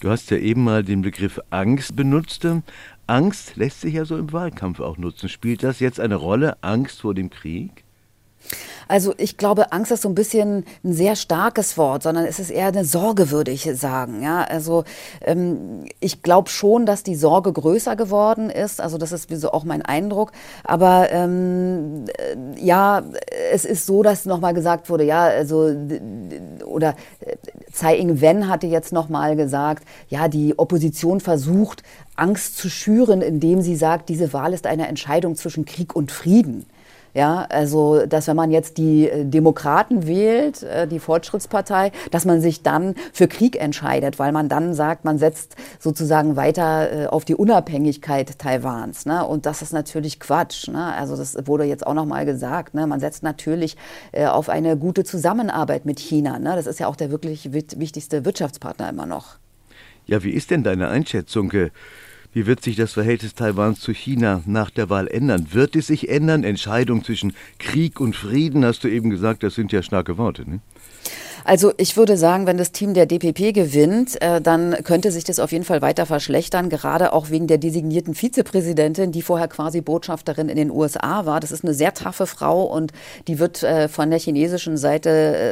Du 0.00 0.10
hast 0.10 0.30
ja 0.30 0.38
eben 0.38 0.64
mal 0.64 0.82
den 0.82 1.02
Begriff 1.02 1.40
Angst 1.50 1.94
benutzt. 1.94 2.46
Angst 3.06 3.56
lässt 3.56 3.82
sich 3.82 3.94
ja 3.94 4.04
so 4.04 4.16
im 4.16 4.32
Wahlkampf 4.32 4.80
auch 4.80 4.98
nutzen. 4.98 5.28
Spielt 5.28 5.62
das 5.62 5.80
jetzt 5.80 6.00
eine 6.00 6.16
Rolle, 6.16 6.56
Angst 6.62 7.02
vor 7.02 7.14
dem 7.14 7.30
Krieg? 7.30 7.83
Also 8.88 9.14
ich 9.16 9.36
glaube, 9.36 9.72
Angst 9.72 9.92
ist 9.92 10.02
so 10.02 10.08
ein 10.08 10.14
bisschen 10.14 10.64
ein 10.84 10.92
sehr 10.92 11.16
starkes 11.16 11.78
Wort, 11.78 12.02
sondern 12.02 12.24
es 12.26 12.38
ist 12.38 12.50
eher 12.50 12.68
eine 12.68 12.84
Sorge, 12.84 13.30
würde 13.30 13.50
ich 13.50 13.68
sagen. 13.74 14.22
Ja, 14.22 14.42
also 14.42 14.84
ähm, 15.22 15.84
ich 16.00 16.22
glaube 16.22 16.50
schon, 16.50 16.86
dass 16.86 17.02
die 17.02 17.14
Sorge 17.14 17.52
größer 17.52 17.96
geworden 17.96 18.50
ist. 18.50 18.80
Also 18.80 18.98
das 18.98 19.12
ist 19.12 19.30
so 19.30 19.52
auch 19.52 19.64
mein 19.64 19.82
Eindruck. 19.82 20.32
Aber 20.64 21.10
ähm, 21.10 22.04
äh, 22.18 22.64
ja, 22.64 23.02
es 23.52 23.64
ist 23.64 23.86
so, 23.86 24.02
dass 24.02 24.26
nochmal 24.26 24.54
gesagt 24.54 24.90
wurde, 24.90 25.04
ja, 25.04 25.24
also 25.24 25.74
oder 26.66 26.94
äh, 27.20 27.36
Tsai 27.72 27.96
Ing-wen 27.98 28.48
hatte 28.48 28.66
jetzt 28.66 28.92
nochmal 28.92 29.36
gesagt, 29.36 29.84
ja, 30.08 30.28
die 30.28 30.58
Opposition 30.58 31.20
versucht 31.20 31.82
Angst 32.16 32.58
zu 32.58 32.68
schüren, 32.68 33.22
indem 33.22 33.60
sie 33.62 33.76
sagt, 33.76 34.08
diese 34.08 34.32
Wahl 34.32 34.52
ist 34.52 34.66
eine 34.66 34.88
Entscheidung 34.88 35.36
zwischen 35.36 35.64
Krieg 35.64 35.96
und 35.96 36.12
Frieden. 36.12 36.66
Ja, 37.14 37.46
also, 37.48 38.06
dass 38.06 38.26
wenn 38.26 38.34
man 38.34 38.50
jetzt 38.50 38.76
die 38.76 39.08
äh, 39.08 39.24
Demokraten 39.24 40.08
wählt, 40.08 40.64
äh, 40.64 40.88
die 40.88 40.98
Fortschrittspartei, 40.98 41.92
dass 42.10 42.24
man 42.24 42.40
sich 42.40 42.64
dann 42.64 42.96
für 43.12 43.28
Krieg 43.28 43.54
entscheidet, 43.54 44.18
weil 44.18 44.32
man 44.32 44.48
dann 44.48 44.74
sagt, 44.74 45.04
man 45.04 45.18
setzt 45.18 45.54
sozusagen 45.78 46.34
weiter 46.34 47.04
äh, 47.04 47.06
auf 47.06 47.24
die 47.24 47.36
Unabhängigkeit 47.36 48.36
Taiwans. 48.40 49.06
Ne? 49.06 49.24
Und 49.24 49.46
das 49.46 49.62
ist 49.62 49.72
natürlich 49.72 50.18
Quatsch. 50.18 50.66
Ne? 50.66 50.92
Also, 50.92 51.16
das 51.16 51.36
wurde 51.46 51.62
jetzt 51.62 51.86
auch 51.86 51.94
nochmal 51.94 52.26
gesagt. 52.26 52.74
Ne? 52.74 52.84
Man 52.88 52.98
setzt 52.98 53.22
natürlich 53.22 53.76
auf 54.12 54.48
eine 54.48 54.76
gute 54.76 55.04
Zusammenarbeit 55.04 55.84
mit 55.84 56.00
China. 56.00 56.38
Ne? 56.38 56.54
Das 56.56 56.66
ist 56.66 56.80
ja 56.80 56.88
auch 56.88 56.96
der 56.96 57.10
wirklich 57.10 57.52
wichtigste 57.52 58.24
Wirtschaftspartner 58.24 58.88
immer 58.88 59.06
noch. 59.06 59.36
Ja, 60.06 60.22
wie 60.22 60.30
ist 60.30 60.50
denn 60.50 60.62
deine 60.62 60.88
Einschätzung? 60.88 61.52
Wie 62.34 62.46
wird 62.46 62.64
sich 62.64 62.74
das 62.74 62.92
Verhältnis 62.94 63.34
Taiwans 63.34 63.78
zu 63.78 63.92
China 63.92 64.42
nach 64.44 64.68
der 64.68 64.90
Wahl 64.90 65.06
ändern? 65.06 65.46
Wird 65.52 65.76
es 65.76 65.86
sich 65.86 66.08
ändern? 66.08 66.42
Entscheidung 66.42 67.04
zwischen 67.04 67.32
Krieg 67.60 68.00
und 68.00 68.16
Frieden, 68.16 68.64
hast 68.64 68.82
du 68.82 68.88
eben 68.88 69.08
gesagt, 69.08 69.44
das 69.44 69.54
sind 69.54 69.70
ja 69.70 69.82
starke 69.82 70.18
Worte. 70.18 70.50
Ne? 70.50 70.58
Also 71.44 71.72
ich 71.76 71.98
würde 71.98 72.16
sagen, 72.16 72.46
wenn 72.46 72.56
das 72.56 72.72
Team 72.72 72.94
der 72.94 73.04
DPP 73.04 73.52
gewinnt, 73.52 74.20
äh, 74.22 74.40
dann 74.40 74.76
könnte 74.82 75.10
sich 75.10 75.24
das 75.24 75.38
auf 75.38 75.52
jeden 75.52 75.64
Fall 75.64 75.82
weiter 75.82 76.06
verschlechtern, 76.06 76.70
gerade 76.70 77.12
auch 77.12 77.28
wegen 77.28 77.46
der 77.46 77.58
designierten 77.58 78.14
Vizepräsidentin, 78.14 79.12
die 79.12 79.20
vorher 79.20 79.48
quasi 79.48 79.82
Botschafterin 79.82 80.48
in 80.48 80.56
den 80.56 80.70
USA 80.70 81.26
war. 81.26 81.40
Das 81.40 81.52
ist 81.52 81.62
eine 81.62 81.74
sehr 81.74 81.92
taffe 81.92 82.26
Frau 82.26 82.62
und 82.64 82.92
die 83.28 83.38
wird 83.38 83.62
äh, 83.62 83.88
von 83.88 84.08
der 84.08 84.18
chinesischen 84.18 84.78
Seite, 84.78 85.10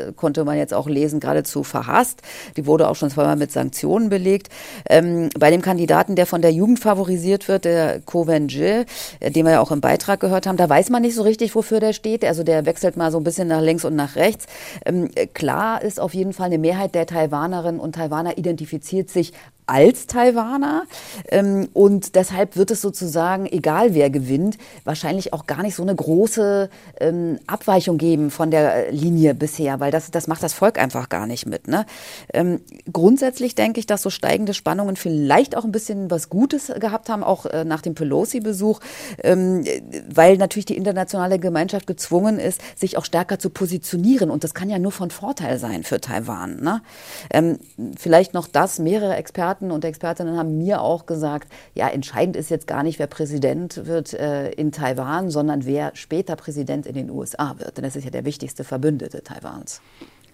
äh, 0.09 0.13
konnte 0.13 0.45
man 0.45 0.57
jetzt 0.57 0.73
auch 0.73 0.89
lesen, 0.89 1.21
geradezu 1.21 1.63
verhasst. 1.63 2.23
Die 2.57 2.67
wurde 2.67 2.89
auch 2.89 2.97
schon 2.97 3.11
zweimal 3.11 3.37
mit 3.37 3.53
Sanktionen 3.53 4.09
belegt. 4.09 4.49
Ähm, 4.89 5.29
bei 5.39 5.51
dem 5.51 5.61
Kandidaten, 5.61 6.17
der 6.17 6.25
von 6.25 6.41
der 6.41 6.53
Jugend 6.53 6.79
favorisiert 6.79 7.49
wird, 7.49 7.67
der 7.67 8.01
Ko 8.01 8.27
Wen-je, 8.27 8.87
äh, 9.21 9.31
den 9.31 9.45
wir 9.45 9.53
ja 9.53 9.61
auch 9.61 9.71
im 9.71 9.83
Beitrag 9.83 10.21
gehört 10.21 10.47
haben, 10.47 10.57
da 10.57 10.71
weiß 10.71 10.89
man 10.89 11.03
nicht 11.03 11.15
so 11.15 11.23
richtig, 11.23 11.55
wofür 11.55 11.81
der 11.81 11.93
steht. 11.93 12.25
Also 12.25 12.45
der 12.45 12.65
wechselt 12.65 12.97
mal 12.97 13.13
so 13.13 13.19
ein 13.19 13.25
bisschen 13.25 13.49
nach 13.49 13.61
links 13.61 13.85
und 13.85 13.95
nach 13.95 14.17
rechts. 14.17 14.47
Ähm, 14.87 15.11
klar 15.35 15.82
ist 15.83 16.01
auf 16.01 16.15
jeden 16.15 16.33
Fall 16.33 16.47
eine 16.47 16.59
Mehrheit 16.59 16.95
der 16.95 17.07
Taiwanerinnen 17.07 17.81
und 17.81 17.95
Taiwaner 17.95 18.39
identifiziert 18.39 19.11
sich 19.11 19.33
als 19.67 20.07
Taiwaner. 20.07 20.85
Ähm, 21.29 21.69
und 21.73 22.15
deshalb 22.17 22.57
wird 22.57 22.71
es 22.71 22.81
sozusagen, 22.81 23.47
egal 23.47 23.95
wer 23.95 24.11
gewinnt, 24.11 24.59
wahrscheinlich 24.85 25.33
auch 25.33 25.47
gar 25.47 25.63
nicht 25.63 25.75
so 25.75 25.83
eine 25.83 25.95
große 25.95 26.69
ähm, 27.01 27.39
Abweichung 27.47 27.99
geben 27.99 28.31
von 28.31 28.51
der 28.51 28.91
Linie 28.91 29.35
bisher, 29.35 29.81
weil 29.81 29.91
das, 29.91 30.11
das 30.11 30.27
macht 30.27 30.43
das 30.43 30.53
Volk 30.53 30.79
einfach 30.79 31.09
gar 31.09 31.27
nicht 31.27 31.47
mit. 31.47 31.69
Ne? 31.69 31.87
Ähm, 32.33 32.61
grundsätzlich 32.93 33.55
denke 33.55 33.81
ich, 33.81 33.87
dass 33.87 34.03
so 34.03 34.11
steigende 34.11 34.55
Spannungen 34.55 34.97
vielleicht 34.97 35.57
auch 35.57 35.65
ein 35.65 35.73
bisschen 35.73 36.11
was 36.11 36.29
Gutes 36.29 36.73
gehabt 36.81 37.09
haben, 37.09 37.23
auch 37.23 37.47
äh, 37.47 37.65
nach 37.65 37.83
dem 37.83 37.95
Pelosi-Besuch, 37.95 38.81
weil 39.23 40.37
natürlich 40.37 40.67
die 40.67 40.77
internationale 40.77 41.39
Gemeinschaft 41.39 41.87
gezwungen 41.87 42.39
ist, 42.39 42.61
sich 42.77 42.97
auch 42.97 43.05
stärker 43.05 43.39
zu 43.39 43.51
positionieren. 43.51 44.31
Und 44.31 44.45
das 44.45 44.55
kann 44.55 44.71
ja 44.71 44.79
nur 44.79 44.93
von 44.93 45.11
Vorteil 45.11 45.59
sein 45.59 45.85
für 45.85 46.01
Taiwan. 46.01 46.61
Ne? 46.63 47.57
Vielleicht 47.97 48.35
noch 48.35 48.49
das, 48.49 48.79
mehrere 48.79 49.17
Experten 49.17 49.52
Experten 49.53 49.71
und 49.71 49.85
Expertinnen 49.85 50.39
haben 50.39 50.57
mir 50.57 50.81
auch 50.81 51.05
gesagt, 51.05 51.53
ja, 51.75 51.87
entscheidend 51.87 52.37
ist 52.37 52.49
jetzt 52.49 52.67
gar 52.67 52.83
nicht, 52.83 52.99
wer 52.99 53.07
Präsident 53.07 53.85
wird 53.85 54.15
äh, 54.15 54.51
in 54.53 54.73
Taiwan, 54.73 55.29
sondern 55.29 55.67
wer 55.67 55.91
später 55.95 56.37
Präsident 56.37 56.87
in 56.87 56.95
den 56.95 57.11
USA 57.11 57.57
wird. 57.59 57.77
Denn 57.77 57.85
das 57.85 57.95
ist 57.95 58.05
ja 58.05 58.11
der 58.11 58.25
wichtigste 58.25 58.65
Verbündete 58.65 59.23
Taiwans 59.23 59.83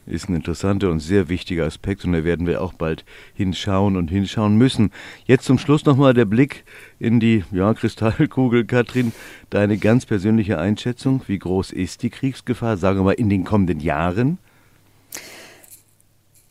ist 0.07 0.31
ein 0.31 0.37
interessanter 0.37 0.90
und 0.90 1.00
sehr 1.00 1.28
wichtiger 1.28 1.66
Aspekt 1.66 2.02
und 2.07 2.12
da 2.12 2.24
werden 2.24 2.46
wir 2.46 2.62
auch 2.62 2.72
bald 2.72 3.04
hinschauen 3.35 3.94
und 3.98 4.09
hinschauen 4.09 4.57
müssen. 4.57 4.90
Jetzt 5.26 5.44
zum 5.44 5.59
Schluss 5.59 5.85
nochmal 5.85 6.14
der 6.14 6.24
Blick 6.24 6.64
in 6.98 7.20
die 7.20 7.44
ja, 7.52 7.74
Kristallkugel, 7.74 8.64
Katrin. 8.64 9.12
Deine 9.50 9.76
ganz 9.76 10.07
persönliche 10.07 10.59
Einschätzung, 10.59 11.20
wie 11.26 11.38
groß 11.38 11.72
ist 11.72 12.02
die 12.02 12.09
Kriegsgefahr, 12.09 12.78
sagen 12.78 13.00
wir 13.00 13.04
mal, 13.04 13.12
in 13.12 13.28
den 13.28 13.44
kommenden 13.44 13.81
Jahren? 13.81 14.38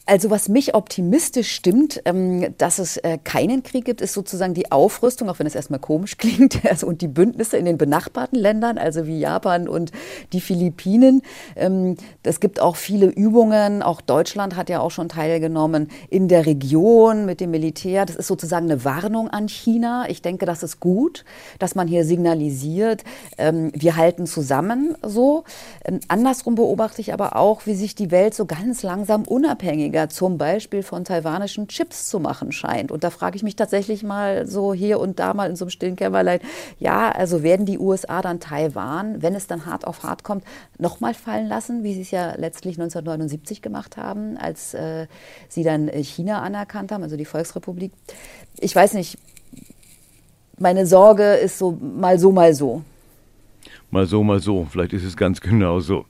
Also 0.10 0.30
was 0.30 0.48
mich 0.48 0.74
optimistisch 0.74 1.52
stimmt, 1.52 2.02
ähm, 2.06 2.56
dass 2.58 2.80
es 2.80 2.96
äh, 2.96 3.18
keinen 3.22 3.62
Krieg 3.62 3.84
gibt, 3.84 4.00
ist 4.00 4.14
sozusagen 4.14 4.54
die 4.54 4.72
Aufrüstung, 4.72 5.30
auch 5.30 5.40
wenn 5.40 5.48
es 5.48 5.54
erstmal 5.54 5.82
komisch 5.82 6.18
klingt, 6.18 6.66
also, 6.66 6.88
und 6.88 7.02
die 7.02 7.10
Bündnisse 7.10 7.58
in 7.58 7.66
den 7.66 7.78
benachbarten 7.78 8.40
Ländern, 8.40 8.78
also 8.78 9.06
wie 9.06 9.20
Japan 9.20 9.68
und 9.68 9.92
die 10.32 10.40
Philippinen. 10.40 11.24
Ähm, 11.58 11.98
es 12.24 12.40
gibt 12.40 12.62
auch 12.62 12.78
viele 12.78 13.08
Übungen, 13.08 13.84
auch 13.84 14.00
Deutschland 14.00 14.56
hat 14.56 14.70
ja 14.70 14.80
auch 14.80 14.92
schon 14.92 15.10
teilgenommen 15.10 15.90
in 16.10 16.30
der 16.30 16.46
Region 16.46 17.26
mit 17.26 17.42
dem 17.42 17.52
Militär. 17.52 18.06
Das 18.06 18.16
ist 18.16 18.28
sozusagen 18.28 18.72
eine 18.72 18.86
Warnung 18.86 19.28
an 19.30 19.50
China. 19.50 20.06
Ich 20.08 20.22
denke, 20.22 20.46
das 20.46 20.64
ist 20.64 20.80
gut, 20.80 21.26
dass 21.60 21.76
man 21.76 21.90
hier 21.90 22.06
signalisiert, 22.06 23.04
ähm, 23.38 23.72
wir 23.74 23.98
halten 23.98 24.26
zusammen 24.26 24.96
so. 25.04 25.44
Andersrum 26.08 26.56
beobachte 26.56 27.02
ich 27.02 27.12
aber 27.12 27.36
auch, 27.36 27.66
wie 27.66 27.76
sich 27.76 27.94
die 27.94 28.10
Welt 28.12 28.34
so 28.34 28.46
ganz 28.46 28.84
langsam 28.84 29.24
unabhängiger 29.24 29.97
weniger 29.98 30.10
zum 30.10 30.38
Beispiel 30.38 30.84
von 30.84 31.04
taiwanischen 31.04 31.68
Chips 31.68 32.08
zu 32.08 32.20
machen 32.20 32.52
scheint. 32.52 32.92
Und 32.92 33.04
da 33.04 33.10
frage 33.10 33.36
ich 33.36 33.44
mich 33.44 33.56
tatsächlich 33.56 34.04
mal 34.04 34.46
so 34.46 34.74
hier 34.74 35.00
und 35.00 35.18
da 35.20 35.34
mal 35.34 35.50
in 35.50 35.56
so 35.56 35.66
einem 35.66 35.72
stillen 35.72 35.96
Kämmerlein, 35.96 36.40
ja, 36.80 37.10
also 37.10 37.42
werden 37.42 37.66
die 37.66 37.80
USA 37.80 38.22
dann 38.22 38.40
Taiwan, 38.40 39.22
wenn 39.22 39.34
es 39.34 39.48
dann 39.48 39.66
hart 39.66 39.88
auf 39.88 40.04
hart 40.04 40.24
kommt, 40.24 40.44
nochmal 40.78 41.14
fallen 41.14 41.48
lassen, 41.48 41.84
wie 41.84 41.94
sie 41.94 42.02
es 42.02 42.12
ja 42.12 42.36
letztlich 42.36 42.76
1979 42.76 43.62
gemacht 43.62 43.98
haben, 43.98 44.38
als 44.38 44.76
äh, 44.76 45.08
sie 45.50 45.64
dann 45.64 45.90
China 45.90 46.42
anerkannt 46.42 46.92
haben, 46.92 47.04
also 47.04 47.18
die 47.18 47.26
Volksrepublik. 47.26 47.92
Ich 48.60 48.76
weiß 48.76 48.94
nicht, 48.94 49.18
meine 50.60 50.86
Sorge 50.86 51.34
ist 51.34 51.58
so 51.58 51.72
mal 51.72 52.20
so, 52.20 52.32
mal 52.32 52.54
so. 52.54 52.84
Mal 53.90 54.06
so, 54.06 54.24
mal 54.24 54.40
so. 54.40 54.68
Vielleicht 54.70 54.94
ist 54.94 55.04
es 55.04 55.16
ganz 55.16 55.42
genau 55.42 55.80
so. 55.80 56.06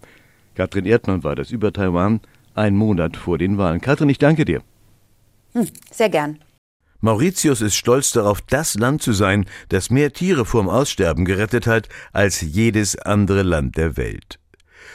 Katrin 0.56 0.86
Erdmann 0.86 1.24
war 1.24 1.36
das 1.36 1.52
über 1.52 1.72
Taiwan 1.72 2.20
ein 2.58 2.76
Monat 2.76 3.18
vor 3.18 3.38
den 3.38 3.58
Wahlen. 3.58 3.82
Katrin, 3.82 4.10
ich 4.10 4.18
danke 4.18 4.46
dir. 4.46 4.62
Hm, 5.54 5.68
sehr 5.92 6.10
gern. 6.10 6.40
Mauritius 7.00 7.62
ist 7.62 7.76
stolz 7.76 8.12
darauf, 8.12 8.42
das 8.42 8.74
Land 8.74 9.04
zu 9.04 9.14
sein, 9.14 9.46
das 9.70 9.92
mehr 9.92 10.14
Tiere 10.14 10.46
vorm 10.46 10.68
Aussterben 10.68 11.26
gerettet 11.26 11.68
hat 11.68 11.90
als 12.12 12.42
jedes 12.42 12.98
andere 12.98 13.44
Land 13.44 13.78
der 13.78 13.98
Welt. 13.98 14.40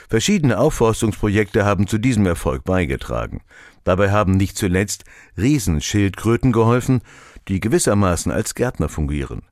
Verschiedene 0.09 0.59
Aufforstungsprojekte 0.59 1.64
haben 1.64 1.87
zu 1.87 1.98
diesem 1.98 2.27
Erfolg 2.27 2.64
beigetragen. 2.64 3.42
Dabei 3.85 4.11
haben 4.11 4.37
nicht 4.37 4.59
zuletzt 4.59 5.05
Riesenschildkröten 5.38 6.53
geholfen, 6.53 7.03
die 7.48 7.61
gewissermaßen 7.61 8.33
als 8.33 8.55
Gärtner 8.55 8.88
fungieren. 8.88 9.42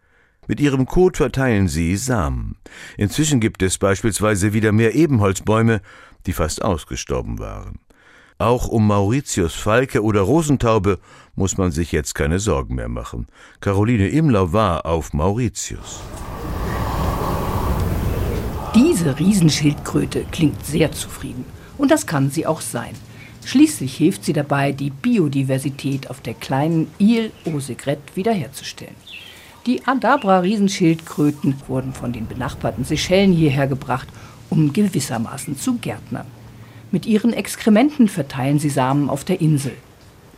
Mit 0.49 0.61
ihrem 0.61 0.87
Kot 0.87 1.17
verteilen 1.17 1.69
sie 1.69 1.97
Samen. 1.97 2.57
Inzwischen 2.97 3.39
gibt 3.39 3.63
es 3.63 3.79
beispielsweise 3.79 4.53
wieder 4.53 4.73
mehr 4.73 4.95
Ebenholzbäume, 4.95 5.81
die 6.27 6.33
fast 6.33 6.63
ausgestorben 6.63 7.39
waren. 7.39 7.79
Auch 8.41 8.69
um 8.69 8.87
Mauritius 8.87 9.55
Falke 9.55 10.03
oder 10.03 10.23
Rosentaube 10.23 10.99
muss 11.35 11.59
man 11.59 11.73
sich 11.73 11.93
jetzt 11.93 12.15
keine 12.15 12.39
Sorgen 12.39 12.75
mehr 12.75 12.89
machen. 12.89 13.27
Caroline 13.61 14.09
Imlau 14.09 14.51
war 14.55 14.87
auf 14.87 15.13
Mauritius. 15.13 16.01
Diese 18.75 19.19
Riesenschildkröte 19.19 20.25
klingt 20.33 20.65
sehr 20.65 20.91
zufrieden. 20.91 21.45
Und 21.77 21.91
das 21.91 22.07
kann 22.07 22.31
sie 22.31 22.47
auch 22.47 22.63
sein. 22.63 22.95
Schließlich 23.45 23.95
hilft 23.95 24.25
sie 24.25 24.33
dabei, 24.33 24.73
die 24.73 24.89
Biodiversität 24.89 26.09
auf 26.09 26.23
der 26.23 26.33
kleinen 26.33 26.91
Ile 26.97 27.33
aux 27.45 27.67
Segrets 27.67 28.17
wiederherzustellen. 28.17 28.97
Die 29.67 29.87
Adabra-Riesenschildkröten 29.87 31.57
wurden 31.69 31.93
von 31.93 32.15
den 32.15 32.27
benachbarten 32.27 32.85
Seychellen 32.87 33.35
hierher 33.35 33.67
gebracht, 33.67 34.09
um 34.49 34.73
gewissermaßen 34.73 35.59
zu 35.59 35.75
gärtnern. 35.75 36.40
Mit 36.93 37.07
ihren 37.07 37.33
Exkrementen 37.33 38.09
verteilen 38.09 38.59
sie 38.59 38.71
Samen 38.71 39.09
auf 39.09 39.25
der 39.25 39.41
Insel. 39.41 39.73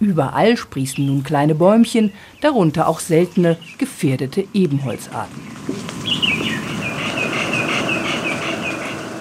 Überall 0.01 0.57
sprießen 0.57 1.07
nun 1.07 1.23
kleine 1.23 1.55
Bäumchen, 1.55 2.13
darunter 2.41 2.89
auch 2.89 3.01
seltene, 3.01 3.57
gefährdete 3.79 4.45
Ebenholzarten. 4.53 5.41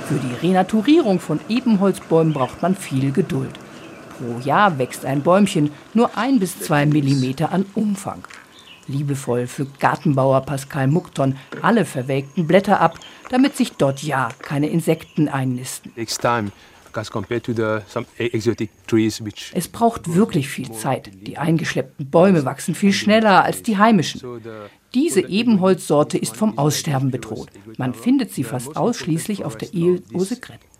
Für 0.07 0.19
die 0.19 0.47
Renaturierung 0.47 1.19
von 1.19 1.39
Ebenholzbäumen 1.47 2.33
braucht 2.33 2.61
man 2.61 2.75
viel 2.75 3.11
Geduld. 3.11 3.51
Pro 4.17 4.39
Jahr 4.39 4.77
wächst 4.77 5.05
ein 5.05 5.21
Bäumchen 5.21 5.71
nur 5.93 6.17
ein 6.17 6.39
bis 6.39 6.59
zwei 6.59 6.85
Millimeter 6.85 7.53
an 7.53 7.65
Umfang. 7.75 8.23
Liebevoll 8.87 9.47
pflückt 9.47 9.79
Gartenbauer 9.79 10.41
Pascal 10.41 10.87
Mukton 10.87 11.37
alle 11.61 11.85
verwelkten 11.85 12.45
Blätter 12.45 12.81
ab, 12.81 12.99
damit 13.29 13.55
sich 13.55 13.73
dort 13.73 14.03
ja 14.03 14.29
keine 14.39 14.67
Insekten 14.67 15.29
einnisten. 15.29 15.93
Es 19.53 19.67
braucht 19.67 20.13
wirklich 20.13 20.49
viel 20.49 20.71
Zeit. 20.71 21.11
Die 21.27 21.37
eingeschleppten 21.37 22.09
Bäume 22.09 22.45
wachsen 22.45 22.75
viel 22.75 22.93
schneller 22.93 23.43
als 23.43 23.63
die 23.63 23.77
heimischen. 23.77 24.21
Diese 24.93 25.21
Ebenholzsorte 25.21 26.17
ist 26.17 26.35
vom 26.35 26.57
Aussterben 26.57 27.11
bedroht. 27.11 27.49
Man 27.77 27.93
findet 27.93 28.33
sie 28.33 28.43
fast 28.43 28.75
ausschließlich 28.75 29.45
auf 29.45 29.57
der 29.57 29.73
Ile 29.73 30.01
aux. 30.13 30.35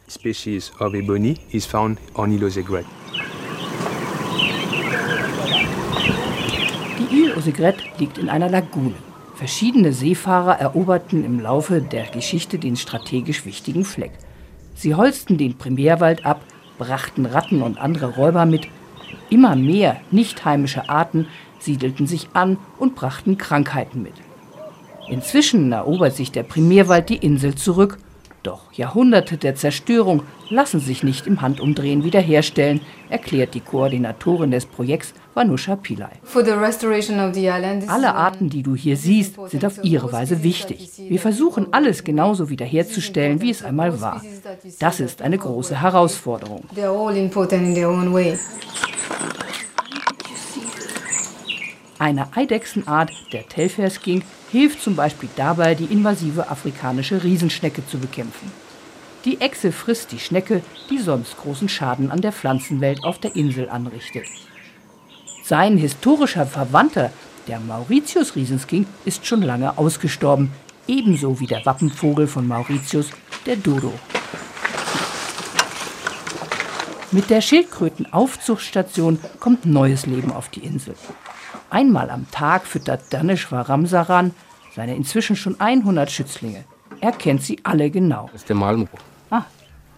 Species 0.09 0.71
of 0.81 0.93
ebony 0.93 1.37
is 1.51 1.65
found 1.65 1.97
on 2.15 2.31
aux. 2.43 2.49
Die 6.99 7.15
Ile 7.15 7.37
aux 7.37 7.45
liegt 7.97 8.17
in 8.17 8.27
einer 8.27 8.49
Lagune. 8.49 8.95
Verschiedene 9.35 9.93
Seefahrer 9.93 10.59
eroberten 10.59 11.23
im 11.23 11.39
Laufe 11.39 11.81
der 11.81 12.07
Geschichte 12.07 12.59
den 12.59 12.75
strategisch 12.75 13.45
wichtigen 13.45 13.85
Fleck. 13.85 14.11
Sie 14.81 14.95
holzten 14.95 15.37
den 15.37 15.59
Primärwald 15.59 16.25
ab, 16.25 16.41
brachten 16.79 17.27
Ratten 17.27 17.61
und 17.61 17.77
andere 17.77 18.15
Räuber 18.15 18.47
mit. 18.47 18.67
Immer 19.29 19.55
mehr 19.55 20.01
nicht 20.09 20.43
heimische 20.43 20.89
Arten 20.89 21.27
siedelten 21.59 22.07
sich 22.07 22.29
an 22.33 22.57
und 22.79 22.95
brachten 22.95 23.37
Krankheiten 23.37 24.01
mit. 24.01 24.15
Inzwischen 25.07 25.71
erobert 25.71 26.15
sich 26.15 26.31
der 26.31 26.41
Primärwald 26.41 27.09
die 27.09 27.17
Insel 27.17 27.53
zurück 27.53 27.99
Doch 28.41 28.73
Jahrhunderte 28.73 29.37
der 29.37 29.53
Zerstörung 29.53 30.23
lassen 30.49 30.79
sich 30.79 31.03
nicht 31.03 31.27
im 31.27 31.41
Handumdrehen 31.41 32.03
wiederherstellen, 32.03 32.81
erklärt 33.07 33.53
die 33.53 33.59
Koordinatorin 33.59 34.49
des 34.49 34.65
Projekts 34.65 35.13
Vanusha 35.33 35.75
Pillai. 35.75 36.11
Alle 37.87 38.15
Arten, 38.15 38.49
die 38.49 38.63
du 38.63 38.75
hier 38.75 38.97
siehst, 38.97 39.35
sind 39.47 39.65
auf 39.65 39.83
ihre 39.83 40.11
Weise 40.11 40.43
wichtig. 40.43 40.89
Wir 40.97 41.19
versuchen 41.19 41.67
alles 41.71 42.03
genauso 42.03 42.49
wiederherzustellen, 42.49 43.41
wie 43.41 43.51
es 43.51 43.63
einmal 43.63 44.01
war. 44.01 44.21
Das 44.79 44.99
ist 44.99 45.21
eine 45.21 45.37
große 45.37 45.81
Herausforderung. 45.81 46.65
Eine 51.99 52.35
Eidechsenart, 52.35 53.11
der 53.31 53.47
Telferskink, 53.47 54.23
hilft 54.51 54.81
zum 54.81 54.95
Beispiel 54.95 55.29
dabei, 55.35 55.75
die 55.75 55.85
invasive 55.85 56.49
afrikanische 56.49 57.23
Riesenschnecke 57.23 57.85
zu 57.87 57.99
bekämpfen. 57.99 58.51
Die 59.23 59.39
Echse 59.39 59.71
frisst 59.71 60.11
die 60.11 60.19
Schnecke, 60.19 60.63
die 60.89 60.97
sonst 60.97 61.37
großen 61.37 61.69
Schaden 61.69 62.09
an 62.09 62.21
der 62.21 62.31
Pflanzenwelt 62.31 63.03
auf 63.03 63.19
der 63.19 63.35
Insel 63.35 63.69
anrichtet. 63.69 64.25
Sein 65.43 65.77
historischer 65.77 66.45
Verwandter, 66.45 67.11
der 67.47 67.59
Mauritius-Riesenskink, 67.59 68.87
ist 69.05 69.25
schon 69.25 69.41
lange 69.41 69.77
ausgestorben, 69.77 70.51
ebenso 70.87 71.39
wie 71.39 71.47
der 71.47 71.65
Wappenvogel 71.65 72.27
von 72.27 72.47
Mauritius, 72.47 73.09
der 73.45 73.55
Dodo. 73.55 73.93
Mit 77.11 77.29
der 77.29 77.41
Schildkrötenaufzuchtstation 77.41 79.19
kommt 79.39 79.65
neues 79.65 80.05
Leben 80.05 80.31
auf 80.31 80.49
die 80.49 80.63
Insel. 80.63 80.95
Einmal 81.69 82.09
am 82.09 82.29
Tag 82.31 82.65
füttert 82.65 83.01
Daneshwar 83.09 83.67
Ramsaran 83.67 84.33
seine 84.75 84.95
inzwischen 84.95 85.35
schon 85.35 85.59
100 85.59 86.09
Schützlinge. 86.09 86.63
Er 87.01 87.11
kennt 87.11 87.43
sie 87.43 87.59
alle 87.63 87.89
genau. 87.89 88.29
Das 88.31 88.41
ist 88.41 88.49
der 88.49 88.55
Malmo. 88.55 88.87
Ah. 89.29 89.43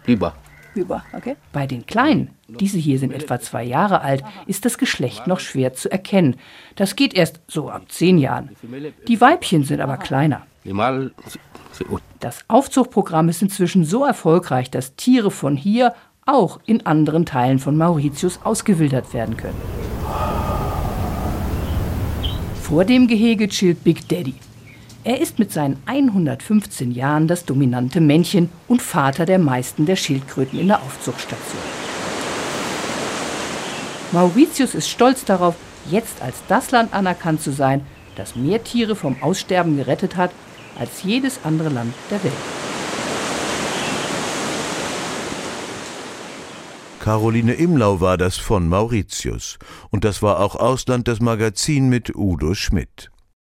Biber. 0.06 0.34
Biber, 0.74 1.04
okay. 1.14 1.36
Bei 1.52 1.68
den 1.68 1.86
Kleinen, 1.86 2.32
diese 2.48 2.78
hier 2.78 3.00
sind 3.00 3.14
etwa 3.14 3.40
zwei 3.40 3.64
Jahre 3.64 4.02
alt, 4.02 4.24
ist 4.48 4.66
das 4.66 4.78
Geschlecht 4.78 5.28
noch 5.28 5.40
schwer 5.40 5.74
zu 5.74 5.92
erkennen. 5.92 6.36
Das 6.76 6.96
geht 6.96 7.14
erst 7.14 7.42
so 7.48 7.70
ab 7.70 7.84
zehn 7.90 8.18
Jahren. 8.18 8.50
Die 9.08 9.22
Weibchen 9.22 9.64
sind 9.64 9.82
aber 9.82 9.98
kleiner. 9.98 10.46
Das 12.20 12.46
Aufzuchtprogramm 12.48 13.30
ist 13.30 13.42
inzwischen 13.42 13.84
so 13.84 14.06
erfolgreich, 14.06 14.72
dass 14.72 14.96
Tiere 14.96 15.32
von 15.32 15.58
hier 15.58 15.94
auch 16.26 16.60
in 16.66 16.86
anderen 16.86 17.26
Teilen 17.26 17.60
von 17.60 17.78
Mauritius 17.78 18.40
ausgewildert 18.44 19.14
werden 19.14 19.36
können. 19.36 19.62
Vor 22.62 22.86
dem 22.86 23.08
Gehege 23.08 23.50
chillt 23.50 23.84
Big 23.84 24.08
Daddy. 24.08 24.36
Er 25.06 25.20
ist 25.20 25.38
mit 25.38 25.52
seinen 25.52 25.82
115 25.86 26.92
Jahren 26.92 27.28
das 27.28 27.44
dominante 27.44 28.00
Männchen 28.00 28.50
und 28.70 28.82
Vater 28.82 29.26
der 29.26 29.38
meisten 29.38 29.86
der 29.86 29.98
Schildkröten 29.98 30.58
in 30.58 30.68
der 30.68 30.82
Aufzuchtstation. 30.82 31.62
Mauritius 34.14 34.74
ist 34.76 34.88
stolz 34.88 35.26
darauf, 35.26 35.56
jetzt 35.92 36.22
als 36.22 36.38
das 36.48 36.72
Land 36.72 36.94
anerkannt 36.94 37.42
zu 37.42 37.52
sein, 37.52 37.82
das 38.16 38.38
mehr 38.38 38.64
Tiere 38.64 38.96
vom 38.96 39.22
Aussterben 39.22 39.76
gerettet 39.76 40.16
hat 40.16 40.32
als 40.80 41.04
jedes 41.04 41.42
andere 41.44 41.70
Land 41.70 41.94
der 42.10 42.24
Welt. 42.24 42.34
Caroline 47.02 47.56
Imlau 47.56 48.00
war 48.00 48.18
das 48.18 48.38
von 48.38 48.70
Mauritius. 48.70 49.60
Und 49.90 50.06
das 50.06 50.22
war 50.22 50.40
auch 50.40 50.56
Ausland 50.56 51.10
das 51.10 51.20
Magazin 51.20 51.90
mit 51.90 52.16
Udo 52.16 52.54
Schmidt. 52.54 53.13